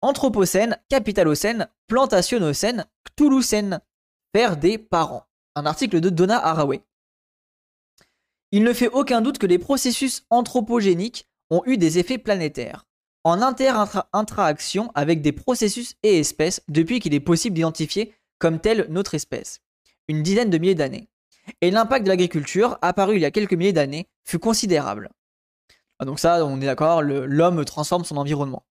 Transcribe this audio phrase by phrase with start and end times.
[0.00, 3.80] Anthropocène, Capitalocène, Plantationocène, Cthulhucène,
[4.32, 5.24] père des parents.
[5.56, 6.82] Un article de Donna Haraway.
[8.52, 12.86] Il ne fait aucun doute que les processus anthropogéniques ont eu des effets planétaires,
[13.24, 19.14] en inter-interaction avec des processus et espèces depuis qu'il est possible d'identifier comme telle notre
[19.14, 19.60] espèce,
[20.06, 21.08] une dizaine de milliers d'années.
[21.60, 25.10] Et l'impact de l'agriculture, apparu il y a quelques milliers d'années, fut considérable.
[25.98, 28.64] Ah, donc ça, on est d'accord, l'homme transforme son environnement.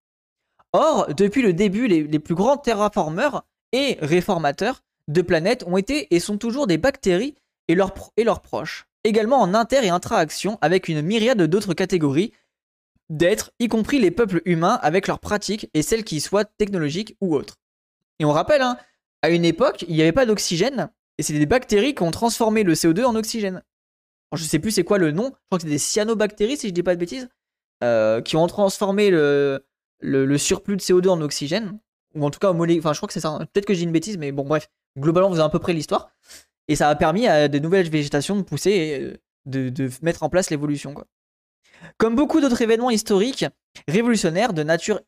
[0.72, 6.20] Or, depuis le début, les, plus grands terraformeurs et réformateurs de planètes ont été et
[6.20, 7.34] sont toujours des bactéries
[7.68, 7.92] et leurs,
[8.42, 12.32] proches, également en inter- et intra-action avec une myriade d'autres catégories
[13.10, 17.34] d'êtres, y compris les peuples humains avec leurs pratiques et celles qui soient technologiques ou
[17.34, 17.56] autres.
[18.18, 18.76] Et on rappelle, hein,
[19.22, 22.62] à une époque, il n'y avait pas d'oxygène, et c'est des bactéries qui ont transformé
[22.62, 23.62] le CO2 en oxygène.
[24.32, 26.68] Je je sais plus c'est quoi le nom, je crois que c'est des cyanobactéries si
[26.68, 27.28] je dis pas de bêtises,
[27.82, 29.64] euh, qui ont transformé le,
[30.00, 31.78] le, surplus de CO2 en oxygène,
[32.14, 33.46] ou en tout cas, enfin je crois que c'est ça, hein.
[33.52, 36.10] peut-être que j'ai une bêtise, mais bon bref, globalement vous avez à peu près l'histoire,
[36.68, 40.22] et ça a permis à de nouvelles végétations de pousser et euh, de, de mettre
[40.22, 40.94] en place l'évolution.
[41.96, 43.46] Comme beaucoup d'autres événements historiques
[43.86, 45.00] révolutionnaires de nature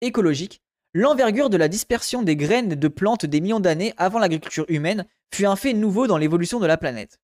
[0.00, 0.60] écologique,
[0.92, 5.46] l'envergure de la dispersion des graines de plantes des millions d'années avant l'agriculture humaine fut
[5.46, 7.18] un fait nouveau dans l'évolution de la planète.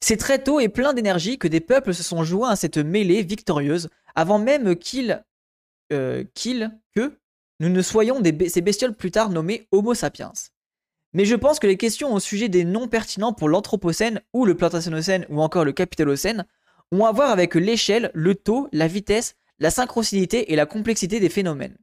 [0.00, 3.22] C'est très tôt et plein d'énergie que des peuples se sont joints à cette mêlée
[3.22, 5.24] victorieuse, avant même qu'ils,
[5.92, 7.18] euh, que
[7.60, 10.32] nous ne soyons ces bestioles plus tard nommées Homo sapiens.
[11.12, 14.54] Mais je pense que les questions au sujet des noms pertinents pour l'Anthropocène ou le
[14.54, 16.46] Plantationocène ou encore le Capitalocène
[16.92, 21.28] ont à voir avec l'échelle, le taux, la vitesse, la synchronicité et la complexité des
[21.28, 21.76] phénomènes.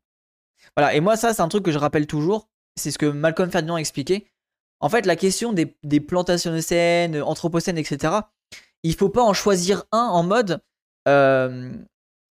[0.77, 3.51] Voilà, et moi ça c'est un truc que je rappelle toujours, c'est ce que Malcolm
[3.51, 4.25] Ferdinand expliquait.
[4.79, 8.13] En fait, la question des, des plantationnocènes, anthropocènes, etc.,
[8.83, 10.61] il faut pas en choisir un en mode
[11.07, 11.71] euh,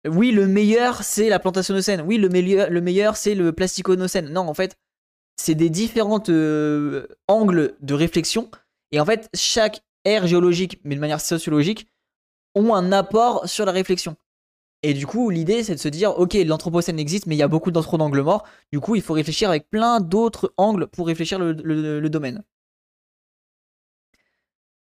[0.07, 4.31] oui, le meilleur c'est la plantationnocène, oui, le meilleur, le meilleur c'est le plasticonocène.
[4.31, 4.77] Non, en fait,
[5.37, 8.51] c'est des différents euh, angles de réflexion,
[8.93, 11.89] et en fait, chaque ère géologique, mais de manière sociologique,
[12.55, 14.17] ont un apport sur la réflexion.
[14.83, 17.49] Et du coup, l'idée, c'est de se dire, ok, l'anthropocène existe, mais il y a
[17.49, 18.45] beaucoup d'autres angles morts.
[18.73, 22.45] Du coup, il faut réfléchir avec plein d'autres angles pour réfléchir le, domaine.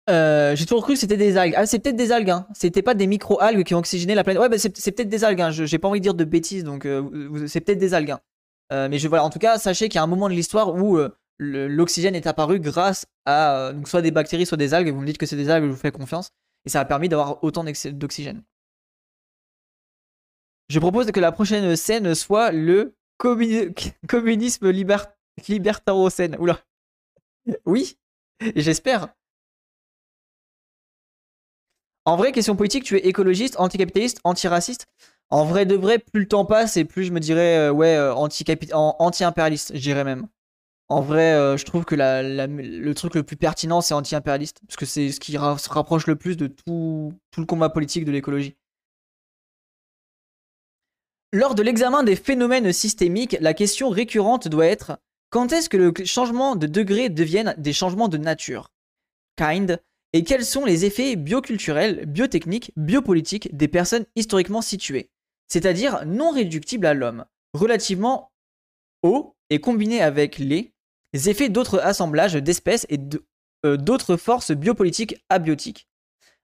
[0.09, 1.53] Euh, j'ai toujours cru que c'était des algues.
[1.55, 2.29] Ah, c'est peut-être des algues.
[2.29, 2.47] Hein.
[2.53, 4.41] C'était pas des micro-algues qui ont oxygéné la planète.
[4.41, 5.41] Ouais, bah, c'est, peut-être des algues.
[5.41, 5.51] Hein.
[5.51, 8.11] j'ai pas envie de dire de bêtises, donc euh, c'est peut-être des algues.
[8.11, 8.19] Hein.
[8.73, 10.75] Euh, mais je, voilà, en tout cas, sachez qu'il y a un moment de l'histoire
[10.75, 10.99] où
[11.39, 14.89] l'oxygène est apparu grâce à soit des bactéries, soit des algues.
[14.89, 16.29] Vous me dites que c'est des algues, je vous fais confiance.
[16.65, 18.43] Et ça a permis d'avoir autant d'oxygène.
[20.69, 24.97] Je propose que la prochaine scène soit le communisme liber
[25.47, 26.35] libertarocène.
[26.39, 26.59] Oula.
[27.65, 27.97] Oui,
[28.55, 29.09] j'espère.
[32.05, 34.85] En vrai, question politique, tu es écologiste, anticapitaliste, antiraciste?
[35.29, 37.97] En vrai de vrai, plus le temps passe et plus je me dirais, euh, ouais,
[37.97, 40.27] euh, anti-impérialiste, je dirais même.
[40.87, 44.61] En vrai, euh, je trouve que le truc le plus pertinent, c'est anti-impérialiste.
[44.65, 48.05] Parce que c'est ce qui se rapproche le plus de tout, tout le combat politique
[48.05, 48.55] de l'écologie.
[51.33, 54.97] Lors de l'examen des phénomènes systémiques, la question récurrente doit être
[55.29, 58.71] quand est-ce que le changement de degré devienne des changements de nature?
[59.35, 59.81] Kind.
[60.13, 65.09] Et quels sont les effets bioculturels, biotechniques, biopolitiques des personnes historiquement situées?
[65.49, 68.31] C'est-à-dire non réductibles à l'homme, relativement
[69.03, 70.71] hauts et combinés avec les
[71.13, 72.99] effets d'autres assemblages d'espèces et
[73.65, 75.89] euh, d'autres forces biopolitiques abiotiques.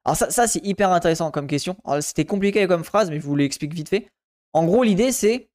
[0.03, 1.77] Alors ça, ça c'est hyper intéressant comme question.
[2.01, 4.09] C'était compliqué comme phrase, mais je vous l'explique vite fait.
[4.53, 5.49] En gros, l'idée c'est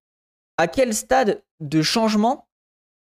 [0.57, 2.49] à quel stade de changement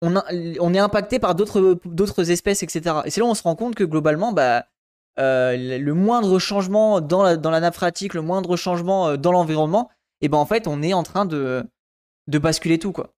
[0.01, 3.01] on, est impacté par d'autres espèces, etc.
[3.05, 4.65] Et c'est là où on se rend compte que globalement, bah,
[5.19, 9.89] euh, le moindre changement dans la, dans le moindre changement euh, dans l'environnement,
[10.21, 11.63] et ben en fait, on est en train de,
[12.27, 13.13] basculer tout, quoi.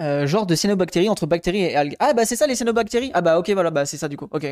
[0.00, 1.96] Euh, genre de cyanobactéries entre bactéries et algues.
[2.00, 4.28] Ah bah c'est ça les cyanobactéries Ah bah ok voilà bah c'est ça du coup.
[4.30, 4.44] Ok.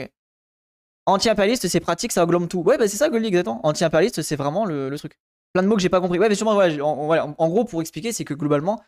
[1.07, 2.61] Anti-impérialiste c'est pratique ça englobe tout.
[2.61, 3.61] Ouais bah c'est ça Goldie exactement.
[3.65, 5.19] Anti-impérialiste c'est vraiment le, truc.
[5.53, 6.19] Plein de mots que j'ai pas compris.
[6.19, 8.83] Ouais mais sûrement en, gros pour expliquer c'est que globalement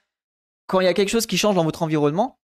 [0.67, 2.41] quand il y a quelque chose qui change dans votre environnement,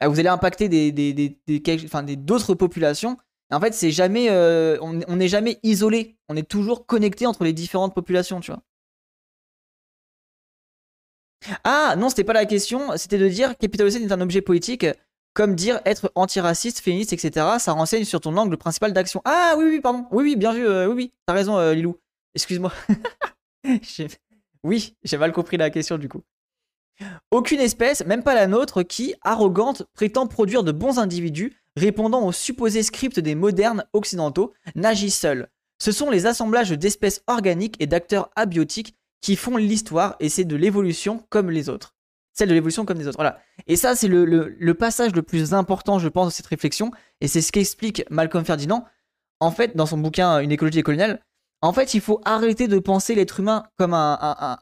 [0.00, 3.16] bah, vous allez impacter des des des, des d'autres populations.
[3.52, 6.16] en fait c'est jamais euh, on n'est jamais isolé.
[6.28, 8.62] On est toujours connecté entre les différentes populations tu vois.
[11.64, 14.86] Ah non, c'était pas la question, c'était de dire capitalisme est un objet politique,
[15.34, 17.46] comme dire être antiraciste, féministe, etc.
[17.58, 19.22] Ça renseigne sur ton angle principal d'action.
[19.24, 20.06] Ah oui, oui, pardon.
[20.10, 21.96] Oui, oui, bien vu, euh, oui, oui, t'as raison, euh, Lilou.
[22.34, 22.72] Excuse-moi.
[24.64, 26.22] oui, j'ai mal compris la question du coup.
[27.30, 32.32] Aucune espèce, même pas la nôtre, qui, arrogante, prétend produire de bons individus, répondant aux
[32.32, 35.48] supposés scripts des modernes occidentaux, n'agit seule.
[35.78, 40.56] Ce sont les assemblages d'espèces organiques et d'acteurs abiotiques qui font l'histoire et c'est de
[40.56, 41.94] l'évolution comme les autres.
[42.32, 43.18] Celle de l'évolution comme les autres.
[43.18, 43.40] Voilà.
[43.66, 46.90] Et ça, c'est le, passage le plus important, je pense, de cette réflexion.
[47.20, 48.84] Et c'est ce qu'explique Malcolm Ferdinand.
[49.40, 51.20] En fait, dans son bouquin Une écologie coloniale,
[51.62, 54.56] en fait, il faut arrêter de penser l'être humain comme un,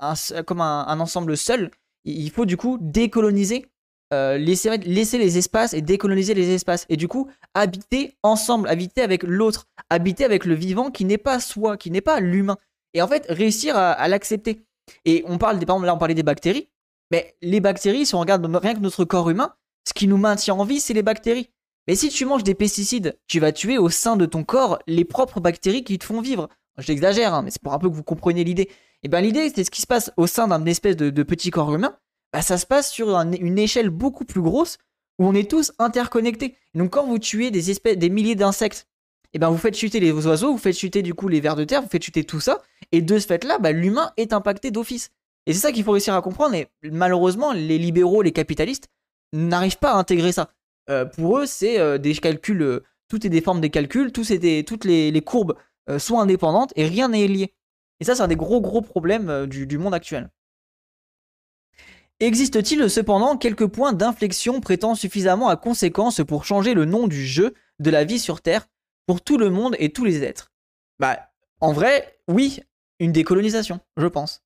[0.46, 1.70] comme un, ensemble seul.
[2.04, 3.66] Il faut du coup décoloniser,
[4.12, 6.86] euh, laisser, laisser les espaces et décoloniser les espaces.
[6.88, 11.38] Et du coup, habiter ensemble, habiter avec l'autre, habiter avec le vivant qui n'est pas
[11.38, 12.56] soi, qui n'est pas l'humain.
[12.94, 14.64] Et en fait, réussir à, l'accepter.
[15.04, 16.68] Et on parle des, par là, on parlait des bactéries.
[17.10, 19.54] Mais les bactéries, si on regarde rien que notre corps humain,
[19.86, 21.50] ce qui nous maintient en vie, c'est les bactéries.
[21.86, 25.06] Mais si tu manges des pesticides, tu vas tuer au sein de ton corps les
[25.06, 26.48] propres bactéries qui te font vivre.
[26.76, 28.68] J'exagère, hein, mais c'est pour un peu que vous compreniez l'idée.
[29.02, 31.74] Et bien l'idée, c'est ce qui se passe au sein d'un espèce de, petit corps
[31.74, 31.96] humain.
[32.32, 34.76] Bah, ça se passe sur une échelle beaucoup plus grosse
[35.18, 36.56] où on est tous interconnectés.
[36.74, 38.86] donc quand vous tuez des espèces, des milliers d'insectes,
[39.32, 41.64] et ben vous faites chuter les oiseaux, vous faites chuter du coup les vers de
[41.64, 42.62] terre, vous faites chuter tout ça,
[42.92, 45.10] et de ce fait-là, bah, l'humain est impacté d'office.
[45.48, 46.54] Et c'est ça qu'il faut réussir à comprendre.
[46.54, 48.88] Et malheureusement, les libéraux, les capitalistes
[49.32, 50.50] n'arrivent pas à intégrer ça.
[50.90, 54.84] Euh, pour eux, c'est euh, des calculs, euh, tout est des formes des calculs, toutes
[54.84, 55.54] les, courbes
[55.96, 57.54] sont indépendantes et rien n'est lié.
[57.98, 60.30] Et ça, c'est un des gros gros problèmes du, monde actuel.
[62.20, 67.54] Existe-t-il cependant quelques points d'inflexion prêtant suffisamment à conséquence pour changer le nom du jeu
[67.78, 68.66] de la vie sur Terre
[69.06, 70.52] pour tout le monde et tous les êtres?
[70.98, 71.30] Bah,
[71.60, 72.60] en vrai, oui,
[72.98, 74.42] une décolonisation, je pense.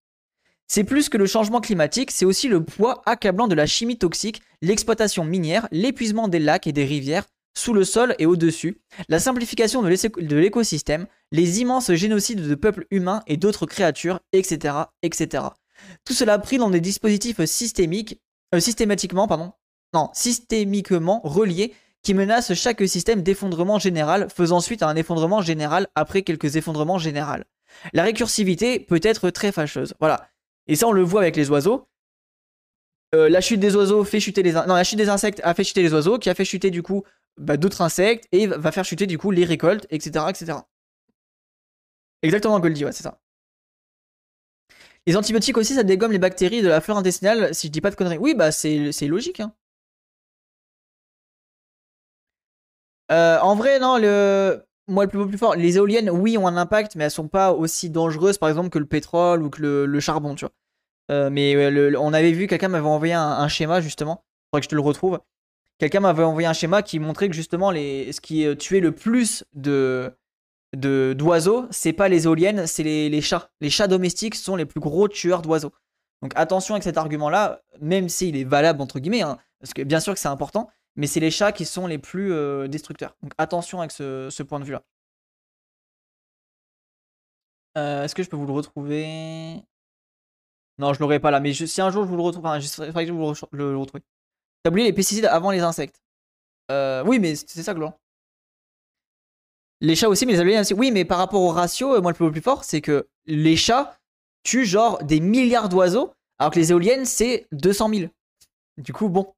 [0.74, 4.40] C'est plus que le changement climatique, c'est aussi le poids accablant de la chimie toxique,
[4.62, 8.80] l'exploitation minière, l'épuisement des lacs et des rivières, sous le sol et au-dessus,
[9.10, 15.44] la simplification de l'écosystème, les immenses génocides de peuples humains et d'autres créatures, etc., etc.
[16.06, 18.22] Tout cela pris dans des dispositifs systémiques,
[18.54, 19.52] euh, systématiquement, pardon,
[19.92, 25.88] non, systémiquement reliés qui menacent chaque système d'effondrement général, faisant suite à un effondrement général
[25.94, 27.42] après quelques effondrements généraux.
[27.92, 29.92] La récursivité peut être très fâcheuse.
[30.00, 30.31] Voilà.
[30.66, 31.88] Et ça, on le voit avec les oiseaux.
[33.14, 35.64] Euh, la chute des oiseaux fait chuter les non la chute des insectes a fait
[35.64, 37.04] chuter les oiseaux qui a fait chuter du coup
[37.36, 40.58] bah, d'autres insectes et va faire chuter du coup les récoltes etc etc
[42.22, 43.20] exactement Goldie ouais c'est ça
[45.06, 47.90] les antibiotiques aussi ça dégomme les bactéries de la flore intestinale si je dis pas
[47.90, 49.52] de conneries oui bah c'est logique hein.
[53.10, 56.56] euh, en vrai non le moi le plus, plus fort les éoliennes oui ont un
[56.56, 60.00] impact mais elles sont pas aussi dangereuses par exemple que le pétrole ou que le
[60.00, 60.52] charbon tu vois
[61.10, 64.24] euh, mais on avait vu, quelqu'un m'avait envoyé un, schéma justement.
[64.24, 65.20] Il faudrait que je te le retrouve.
[65.78, 69.44] Quelqu'un m'avait envoyé un schéma qui montrait que justement les, ce qui tuait le plus
[69.54, 70.12] de
[70.74, 73.50] d'oiseaux, c'est pas les éoliennes, c'est les, chats.
[73.60, 75.72] Les chats domestiques sont les plus gros tueurs d'oiseaux.
[76.22, 80.00] Donc attention avec cet argument-là, même s'il est valable entre guillemets, hein, parce que bien
[80.00, 83.16] sûr que c'est important, mais c'est les chats qui sont les plus euh, destructeurs.
[83.22, 84.82] Donc attention avec ce, point de vue-là.
[87.78, 89.62] Euh, est-ce que je peux vous le retrouver?
[90.78, 93.04] Non, je l'aurai pas là, mais si un jour je vous le retrouve, enfin, faudrait
[93.04, 94.00] que je vous le, retrouve.
[94.62, 96.00] T'as oublié les pesticides avant les insectes?
[96.70, 97.94] Euh, oui, mais c'est ça, Gloire.
[99.80, 100.74] Les chats aussi, mais les éoliennes aussi.
[100.74, 103.98] Oui, mais par rapport au ratio, moi, le plus fort, c'est que les chats
[104.44, 108.10] tuent genre des milliards d'oiseaux, alors que les éoliennes, c'est 200 000.
[108.78, 109.34] Du coup, bon,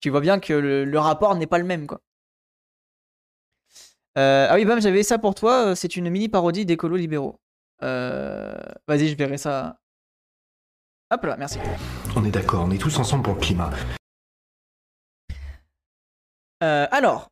[0.00, 2.00] tu vois bien que le, rapport n'est pas le même, quoi.
[4.18, 5.76] Euh, ah oui, Bam, j'avais ça pour toi.
[5.76, 7.38] C'est une mini parodie d'écolo libéraux.
[7.80, 9.78] Vas-y, je verrai ça.
[11.12, 11.58] Hop là, merci.
[12.16, 13.70] On est d'accord, on est tous ensemble pour le climat.
[16.64, 17.28] Euh, alors,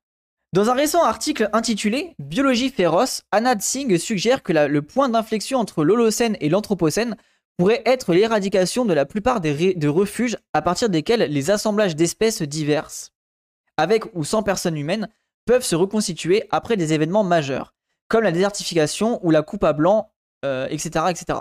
[0.52, 5.82] dans un récent article intitulé Biologie féroce, Anad Singh suggère que le point d'inflexion entre
[5.82, 7.16] l'Holocène et l'Anthropocène
[7.56, 13.12] pourrait être l'éradication de la plupart des, refuges à partir desquels les assemblages d'espèces diverses,
[13.76, 15.08] avec ou sans personnes humaines,
[15.46, 17.74] peuvent se reconstituer après des événements majeurs,
[18.08, 20.10] comme la désertification ou la coupe à blanc,
[20.42, 21.38] etc., euh, etc.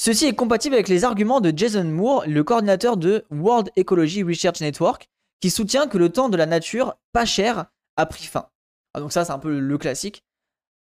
[0.00, 4.60] Ceci est compatible avec les arguments de Jason Moore, le coordinateur de World Ecology Research
[4.60, 5.08] Network,
[5.40, 8.48] qui soutient que le temps de la nature pas cher a pris fin.
[8.94, 10.24] Ah, donc ça, c'est un peu le classique.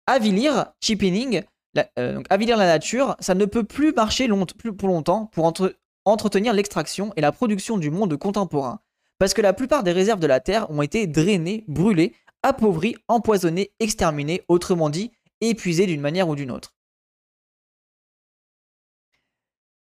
[0.05, 1.43] Avilir, cheapening,
[1.99, 4.27] euh, avilir la nature, ça ne peut plus marcher
[4.77, 5.51] pour longtemps pour
[6.05, 8.79] entretenir l'extraction et la production du monde contemporain,
[9.19, 13.71] parce que la plupart des réserves de la Terre ont été drainées, brûlées, appauvries, empoisonnées,
[13.79, 16.73] exterminées, autrement dit, épuisées d'une manière ou d'une autre.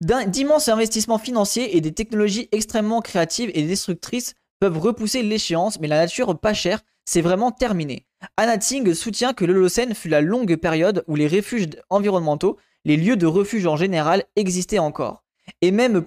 [0.01, 5.99] D'immenses investissements financiers et des technologies extrêmement créatives et destructrices peuvent repousser l'échéance, mais la
[5.99, 8.08] nature pas chère, c'est vraiment terminé.
[8.37, 13.27] Anna soutient que l'Holocène fut la longue période où les refuges environnementaux, les lieux de
[13.27, 15.25] refuge en général, existaient encore,
[15.61, 16.03] et même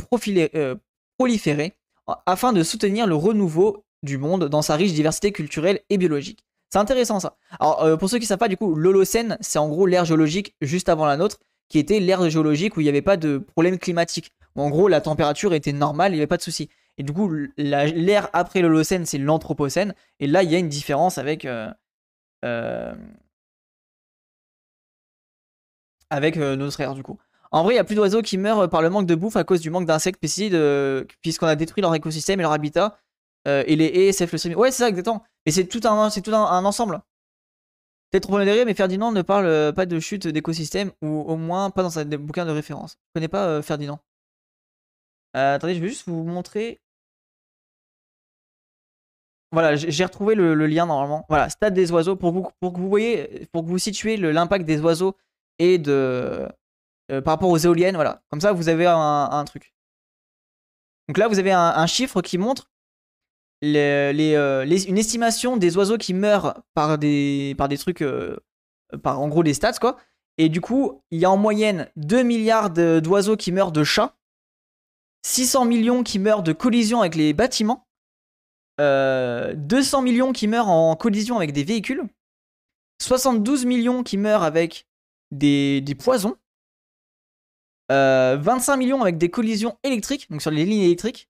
[0.56, 0.75] euh,
[1.18, 1.77] proliféraient,
[2.25, 6.44] afin de soutenir le renouveau du monde dans sa riche diversité culturelle et biologique.
[6.70, 7.38] C'est intéressant ça.
[7.60, 10.06] Alors, euh, pour ceux qui ne savent pas, du coup, l'Holocène, c'est en gros l'ère
[10.06, 11.39] géologique juste avant la nôtre,
[11.70, 14.32] qui était l'ère géologique où il n'y avait pas de problème climatique.
[14.56, 16.70] En gros, la température était normale, il n'y avait pas de souci.
[16.98, 19.96] Et du coup, l'ère après l'Holocène, c'est l'Anthropocène.
[20.20, 21.46] Et là, il y a une différence avec.
[21.46, 21.70] Euh,
[26.10, 27.19] avec euh, notre ère, du coup.
[27.51, 29.43] En vrai, il n'y a plus d'oiseaux qui meurent par le manque de bouffe à
[29.43, 30.57] cause du manque d'insectes, pesticides,
[31.21, 32.98] puisqu'on a détruit leur écosystème et leur habitat.
[33.45, 34.55] et les haies, SF le.
[34.55, 35.24] Ouais, c'est ça, exactement.
[35.45, 37.01] Mais c'est tout un, c'est tout un, ensemble.
[38.10, 41.83] Peut-être trop derrière, mais Ferdinand ne parle pas de chute d'écosystème, ou au moins pas
[41.83, 42.98] dans sa bouquin de référence.
[43.10, 44.00] Je connais pas Ferdinand.
[45.36, 46.81] Euh, attendez, je vais juste vous montrer.
[49.51, 51.25] Voilà, j'ai retrouvé le, lien normalement.
[51.27, 54.79] Voilà, stade des oiseaux pour, vous, que vous voyez, pour que vous situez l'impact des
[54.79, 55.15] oiseaux
[55.60, 56.48] et de
[57.12, 57.96] euh, par rapport aux éoliennes.
[57.96, 59.74] Voilà, comme ça vous avez un, truc.
[61.10, 62.72] Donc là, vous avez un, chiffre qui montre
[63.65, 68.03] euh, une estimation des oiseaux qui meurent par des, par des trucs,
[69.03, 69.98] par en gros des stats quoi.
[70.38, 74.15] Et du coup, il y a en moyenne 2 milliards d'oiseaux qui meurent de chats
[75.24, 77.88] 600 millions qui meurent de collision avec les bâtiments,
[78.78, 82.04] 200 euh, millions qui meurent en collision avec des véhicules,
[83.01, 84.88] 72 millions qui meurent avec
[85.32, 86.38] des, poisons,
[87.90, 91.30] 25 euh, millions avec des collisions électriques, donc sur les lignes électriques,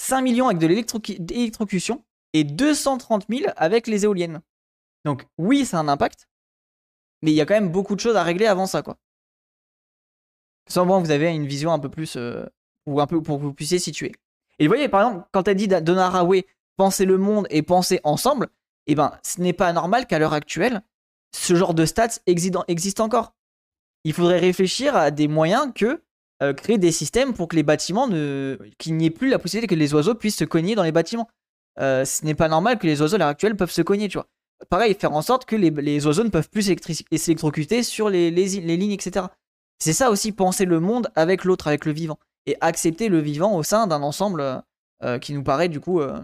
[0.00, 4.40] 5 millions avec de l'électrocution et 230 000 avec les éoliennes.
[5.04, 6.28] Donc oui, c'est un impact,
[7.22, 8.98] mais il y a quand même beaucoup de choses à régler avant ça, quoi.
[10.68, 12.46] Sans bon, vous avez une vision un peu plus euh,
[12.86, 14.12] ou un peu pour que vous puissiez situer.
[14.58, 18.00] Et vous voyez, par exemple, quand elle dit Donna Haraway, penser le monde et penser
[18.04, 18.48] ensemble,
[18.86, 20.82] eh ben, ce n'est pas normal qu'à l'heure actuelle,
[21.34, 23.34] ce genre de stats existe encore.
[24.04, 26.02] Il faudrait réfléchir à des moyens que
[26.42, 28.58] euh, créer des systèmes pour que les bâtiments ne.
[28.78, 31.28] qu'il n'y ait plus la possibilité que les oiseaux puissent se cogner dans les bâtiments.
[31.78, 34.18] Euh, ce n'est pas normal que les oiseaux à l'heure actuelle peuvent se cogner, tu
[34.18, 34.26] vois.
[34.68, 39.26] Pareil, faire en sorte que les, oiseaux ne peuvent plus s'électrocuter sur les lignes, etc.
[39.78, 43.56] C'est ça aussi, penser le monde avec l'autre, avec le vivant et accepter le vivant
[43.56, 44.62] au sein d'un ensemble
[45.02, 46.22] euh, qui nous paraît du coup euh,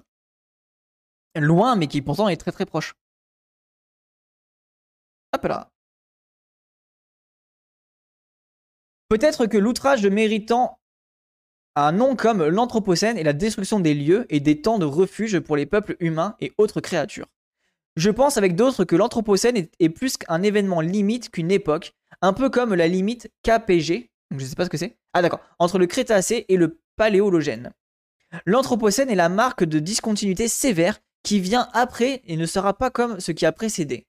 [1.34, 2.94] loin, mais qui pourtant est très très proche.
[5.34, 5.70] Hop là.
[9.08, 10.78] Peut-être que l'outrage de méritant
[11.76, 15.56] un nom comme l'Anthropocène et la destruction des lieux et des temps de refuge pour
[15.56, 17.28] les peuples humains et autres créatures.
[17.96, 22.32] Je pense avec d'autres que l'Anthropocène est, est plus qu'un événement limite qu'une époque, un
[22.32, 24.96] peu comme la limite KPG, je sais pas ce que c'est.
[25.12, 27.72] Ah d'accord, entre le Crétacé et le Paléologène.
[28.44, 33.20] L'Anthropocène est la marque de discontinuité sévère qui vient après et ne sera pas comme
[33.20, 34.06] ce qui a précédé.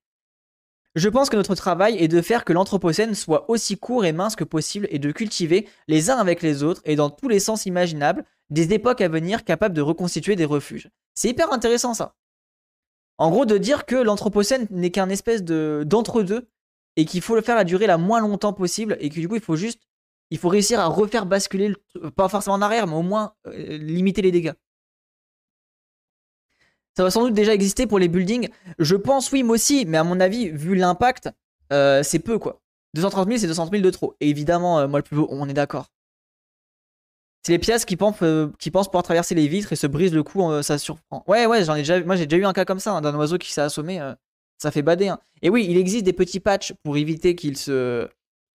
[0.95, 4.35] Je pense que notre travail est de faire que l'Anthropocène soit aussi court et mince
[4.35, 7.65] que possible et de cultiver, les uns avec les autres et dans tous les sens
[7.65, 10.89] imaginables, des époques à venir capables de reconstituer des refuges.
[11.13, 12.15] C'est hyper intéressant ça.
[13.17, 16.49] En gros, de dire que l'Anthropocène n'est qu'un espèce de d'entre-deux
[16.95, 19.35] et qu'il faut le faire la durer la moins longtemps possible et que du coup
[19.35, 19.81] il faut juste
[20.31, 21.73] il faut réussir à refaire basculer,
[22.15, 24.53] pas forcément en arrière, mais au moins euh, limiter les dégâts.
[26.95, 28.49] Ça va sans doute déjà exister pour les buildings.
[28.77, 31.29] Je pense, oui, moi aussi, mais à mon avis, vu l'impact,
[31.71, 32.61] euh, c'est peu quoi.
[32.95, 34.15] 230 000, c'est 230 000 de trop.
[34.19, 35.87] Et évidemment, euh, moi le plus beau, on est d'accord.
[37.43, 40.77] C'est les pièces qui pensent, pouvoir traverser les vitres et se brisent le cou, ça
[40.77, 41.23] surprend.
[41.25, 43.15] Ouais, ouais, j'en ai déjà, moi j'ai déjà eu un cas comme ça, hein, d'un
[43.15, 43.97] oiseau qui s'est assommé,
[44.57, 45.07] ça fait bader.
[45.07, 45.19] Hein.
[45.41, 48.09] Et oui, il existe des petits patchs pour éviter qu'il se,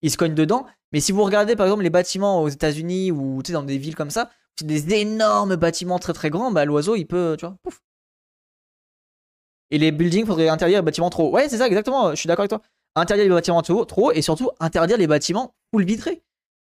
[0.07, 3.63] se cogne dedans, mais si vous regardez par exemple les bâtiments aux États-Unis ou dans
[3.63, 7.35] des villes comme ça, c'est des énormes bâtiments très très grands, bah l'oiseau il peut,
[7.37, 7.81] tu vois, pouf.
[9.71, 11.29] Et les buildings, faudrait interdire les bâtiments trop.
[11.33, 12.61] Ouais, c'est ça, exactement, je suis d'accord avec toi.
[12.95, 16.23] Interdire les bâtiments trop, trop et surtout interdire les bâtiments full vitrés.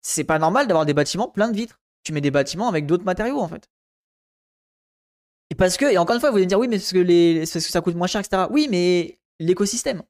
[0.03, 1.81] C'est pas normal d'avoir des bâtiments pleins de vitres.
[2.03, 3.71] Tu mets des bâtiments avec d'autres matériaux en fait.
[5.49, 6.99] Et parce que, et encore une fois, vous allez me dire, oui, mais parce que,
[6.99, 8.49] les, parce que ça coûte moins cher, etc.
[8.51, 10.03] Oui, mais l'écosystème.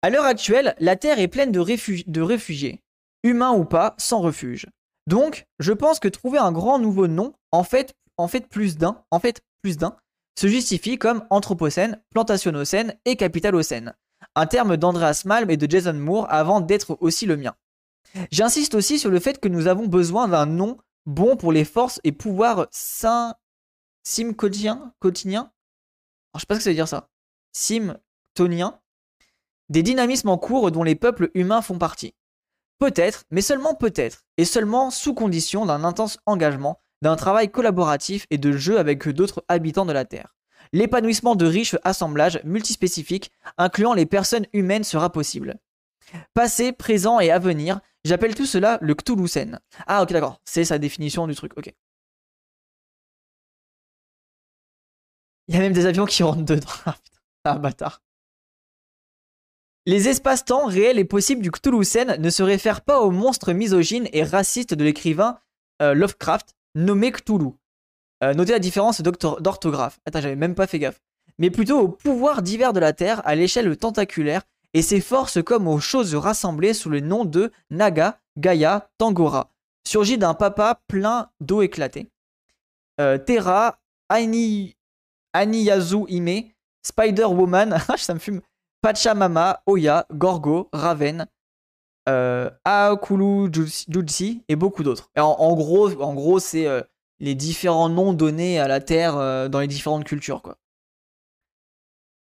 [0.00, 2.82] À l'heure actuelle, la Terre est pleine de, réfugiés,
[3.24, 4.66] humains ou pas, sans refuge.
[5.08, 9.02] Donc, je pense que trouver un grand nouveau nom, en fait, en fait plus d'un,
[9.10, 9.96] en fait plus d'un,
[10.38, 13.94] se justifie comme Anthropocène, Plantationocène et Capitalocène,
[14.36, 17.56] un terme d'Andreas Malm et de Jason Moore avant d'être aussi le mien.
[18.30, 22.00] J'insiste aussi sur le fait que nous avons besoin d'un nom bon pour les forces
[22.04, 23.34] et pouvoirs sim
[24.36, 25.50] quotidiens, quotidiens.
[26.34, 27.08] je sais pas ce que ça veut dire ça.
[27.52, 28.80] Simtoniens?
[29.68, 32.14] Des dynamismes en cours dont les peuples humains font partie.
[32.78, 38.38] Peut-être, mais seulement peut-être, et seulement sous condition d'un intense engagement, d'un travail collaboratif et
[38.38, 40.36] de jeu avec d'autres habitants de la Terre.
[40.72, 45.58] L'épanouissement de riches assemblages multispécifiques, incluant les personnes humaines, sera possible.
[46.34, 49.60] Passé, présent et avenir, j'appelle tout cela le Cthulhucène.
[49.86, 51.72] Ah ok d'accord, c'est sa définition du truc, ok.
[55.48, 56.68] Il y a même des avions qui rentrent dedans.
[57.44, 58.02] ah bâtard.
[59.88, 64.22] Les espaces-temps réels et possibles du Cthulhu-Sen ne se réfèrent pas au monstre misogyne et
[64.22, 65.38] raciste de l'écrivain
[65.80, 67.52] euh, Lovecraft, nommé Cthulhu.
[68.22, 69.98] Euh, notez la différence d'orthographe.
[70.04, 71.00] Attends, j'avais même pas fait gaffe.
[71.38, 74.42] Mais plutôt aux pouvoirs divers de la Terre à l'échelle tentaculaire
[74.74, 79.50] et ses forces comme aux choses rassemblées sous le nom de Naga, Gaia, Tangora,
[79.86, 82.10] surgit d'un papa plein d'eau éclatée.
[83.00, 83.78] Euh, Terra,
[84.10, 84.76] Ani,
[85.32, 86.50] Aniyazu Hime,
[86.82, 88.42] Spider-Woman, ça me fume,
[88.80, 91.26] Pachamama, Oya, Gorgo, Raven,
[92.08, 95.10] euh, Aokulu Jutsi- et beaucoup d'autres.
[95.16, 96.80] En, en gros, en c'est euh,
[97.18, 100.42] les différents noms donnés à la Terre euh, dans les différentes cultures.
[100.42, 100.56] Quoi.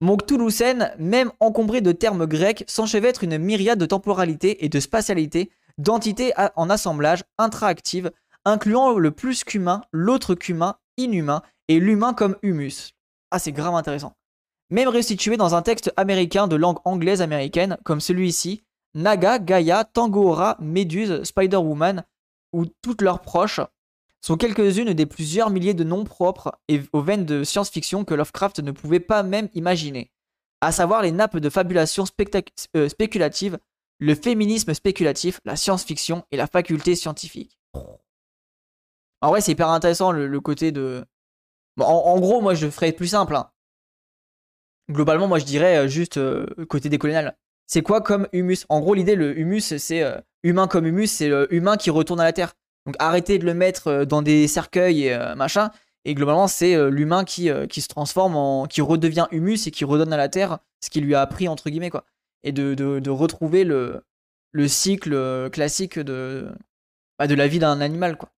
[0.02, 6.70] Même encombré de termes grecs, s'enchevêtre une myriade de temporalité et de spatialité, d'entités en
[6.70, 8.12] assemblage intraactives,
[8.46, 12.94] incluant le plus qu'humain, l'autre qu'humain, inhumain, et l'humain comme humus.
[13.30, 14.17] Ah, c'est grave intéressant.
[14.70, 20.58] Même restitué dans un texte américain de langue anglaise américaine, comme celui-ci, Naga, Gaia, Tangohora,
[20.60, 22.04] Méduse, Spider-Woman,
[22.52, 23.62] ou toutes leurs proches,
[24.22, 26.58] sont quelques-unes des plusieurs milliers de noms propres
[26.92, 30.12] aux veines de science-fiction que Lovecraft ne pouvait pas même imaginer,
[30.62, 32.04] à savoir les nappes de fabulation
[32.76, 33.60] euh, spéculative,
[34.00, 37.58] le féminisme spéculatif, la science-fiction et la faculté scientifique.
[39.22, 41.06] En vrai, c'est hyper intéressant le, côté de.
[41.80, 43.36] En gros, moi, je ferais plus simple.
[43.36, 43.50] hein.
[44.90, 47.36] Globalement, moi, je dirais euh, juste euh, côté décolonial.
[47.66, 48.66] C'est quoi comme humus?
[48.70, 52.22] En gros, l'idée, le humus, c'est euh, humain comme humus, c'est le humain qui retourne
[52.22, 52.54] à la terre.
[52.86, 55.72] Donc, arrêtez de le mettre dans des cercueils et machin.
[56.06, 58.66] Et globalement, c'est l'humain qui, qui se transforme en.
[58.66, 61.70] qui redevient humus et qui redonne à la terre ce qu'il lui a appris, entre
[61.70, 62.06] guillemets, quoi.
[62.44, 64.06] Et de, de, retrouver le,
[64.54, 66.48] le cycle classique de,
[67.20, 68.30] bah, de la vie d'un animal, quoi.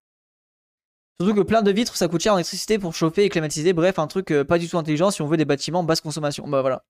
[1.19, 3.73] Surtout que plein de vitres, ça coûte cher en électricité pour chauffer et climatiser.
[3.73, 6.47] Bref, un truc euh, pas du tout intelligent si on veut des bâtiments basse consommation.
[6.47, 6.85] Bah voilà.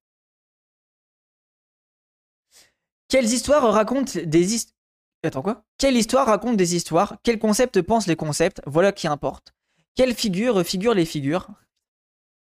[3.08, 4.76] Quelles histoires racontent des histoires
[5.22, 5.64] Attends quoi?
[5.76, 7.16] Quelle histoire raconte des histoires?
[7.22, 8.62] Quel concept pense les concepts?
[8.66, 9.52] Voilà qui importe.
[9.96, 11.48] Quelle figure figure les figures?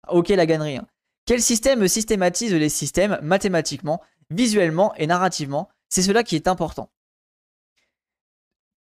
[0.09, 0.77] Ok la gannerie.
[0.77, 0.87] hein.
[1.25, 5.69] Quel système systématise les systèmes mathématiquement, visuellement et narrativement?
[5.89, 6.91] C'est cela qui est important.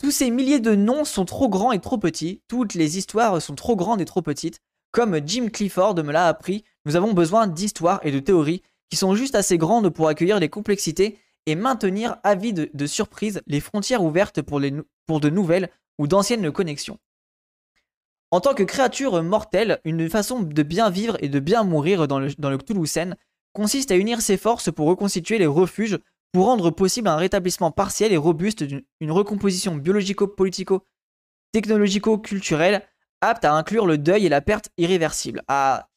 [0.01, 3.55] Tous ces milliers de noms sont trop grands et trop petits, toutes les histoires sont
[3.55, 4.61] trop grandes et trop petites.
[4.93, 9.15] Comme Jim Clifford me l'a appris, nous avons besoin d'histoires et de théories qui sont
[9.15, 14.03] juste assez grandes pour accueillir les complexités et maintenir à vie de, surprise les frontières
[14.03, 16.99] ouvertes pour, de nouvelles ou d'anciennes connexions.
[18.31, 22.21] En tant que créature mortelle, une façon de bien vivre et de bien mourir dans
[22.21, 22.59] le, dans
[23.53, 25.99] consiste à unir ses forces pour reconstituer les refuges
[26.33, 30.87] pour rendre possible un rétablissement partiel et robuste d'une une recomposition biologico-politico,
[31.53, 32.83] technologico-culturelle
[33.21, 35.43] apte à inclure le deuil et la perte irréversible.
[35.49, 35.88] Ah,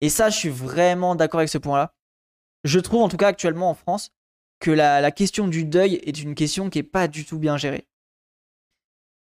[0.00, 1.94] et ça, je suis vraiment d'accord avec ce point-là.
[2.64, 4.10] Je trouve en tout cas actuellement en France
[4.60, 7.88] que la, question du deuil est une question qui est pas du tout bien gérée.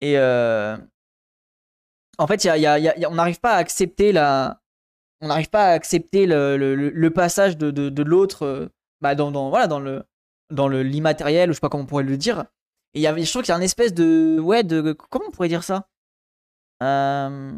[0.00, 0.76] Et euh,
[2.18, 4.62] en fait, on n'arrive pas à accepter la,
[5.20, 8.68] on n'arrive pas à accepter le, passage de, l'autre, euh,
[9.00, 9.30] bah, dans
[9.80, 10.02] le,
[10.50, 12.44] dans l'immatériel ou je sais pas comment on pourrait le dire.
[12.94, 15.30] Et y a, je trouve qu'il y a une espèce de, ouais, de, comment on
[15.30, 15.88] pourrait dire ça?
[16.82, 17.52] Euh,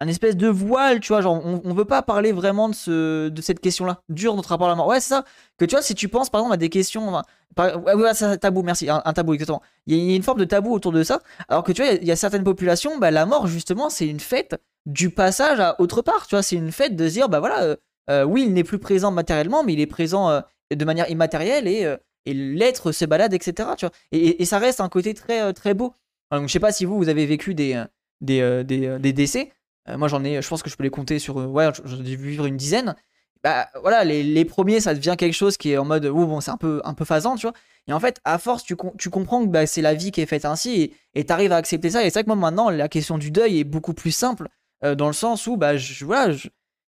[0.00, 3.28] un espèce de voile, tu vois, genre on, on veut pas parler vraiment de ce
[3.28, 4.86] de cette question-là, dur notre rapport à la mort.
[4.86, 5.24] Ouais, c'est ça.
[5.58, 7.08] Que tu vois, si tu penses par exemple à des questions,
[7.56, 7.72] enfin,
[8.14, 9.60] c'est un tabou, merci, un, tabou exactement.
[9.86, 12.04] Il y, a- une forme de tabou autour de ça, alors que tu vois, il
[12.04, 16.00] y a- certaines populations, bah, la mort justement, c'est une fête du passage à autre
[16.02, 17.76] part, tu vois, c'est une fête de dire, bah voilà, euh,
[18.08, 20.42] euh, oui, il n'est plus présent matériellement, mais il est présent
[20.76, 23.70] de manière immatérielle et euh, et l'être se balade, etc.
[23.78, 25.94] Tu vois, et, et- ça reste un côté très euh, très beau.
[26.30, 27.84] Donc, je sais pas si vous vous avez vécu des euh,
[28.20, 29.52] des, des, des décès.
[29.96, 31.36] Moi, j'en ai, je pense que je peux les compter sur.
[31.36, 32.94] ouais, j'en ai vivre une dizaine.
[33.42, 36.40] Bah voilà, les, les premiers, ça devient quelque chose qui est en mode, oh bon,
[36.42, 37.54] c'est un peu, un peu phasant, tu vois.
[37.86, 40.20] Et en fait, à force, tu, com- tu comprends que bah, c'est la vie qui
[40.20, 42.02] est faite ainsi et tu arrives à accepter ça.
[42.02, 44.48] Et c'est vrai que moi, maintenant, la question du deuil est beaucoup plus simple
[44.82, 46.04] dans le sens où, bah, je,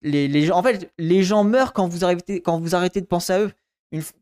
[0.03, 3.33] les, les en fait, les gens meurent quand vous arrêtez, quand vous arrêtez de penser
[3.33, 3.53] à eux.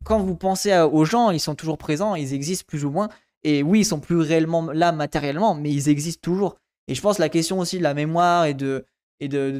[0.03, 3.09] Quand vous pensez aux gens, ils sont toujours présents, ils existent plus ou moins.
[3.43, 6.57] Et oui, ils sont plus réellement là matériellement, mais ils existent toujours.
[6.87, 8.85] Et je pense que la question aussi de la mémoire et de,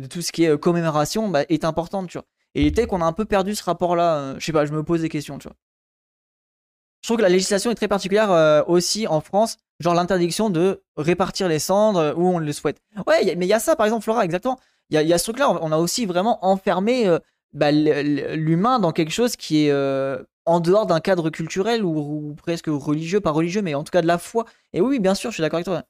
[0.10, 2.26] tout ce qui est euh, commémoration bah, est importante, tu vois.
[2.56, 4.18] Et peut-être qu'on a un peu perdu ce rapport-là.
[4.18, 5.40] euh, je sais pas, je me pose des questions.
[5.40, 10.84] Je trouve que la législation est très particulière euh, aussi en France, genre l'interdiction de
[10.98, 12.82] répartir les cendres où on le souhaite.
[13.08, 14.60] Ouais, y a- mais il y a ça, par exemple, Flora, exactement.
[14.90, 17.18] Il y a, il y a ce truc-là, on a aussi vraiment enfermé euh,
[17.54, 22.68] bah, l'humain dans quelque chose qui est euh, en dehors d'un cadre culturel ou, presque
[22.68, 24.46] religieux, pas religieux, mais en tout cas de la foi.
[24.74, 25.84] Et oui, bien sûr, je suis d'accord avec toi.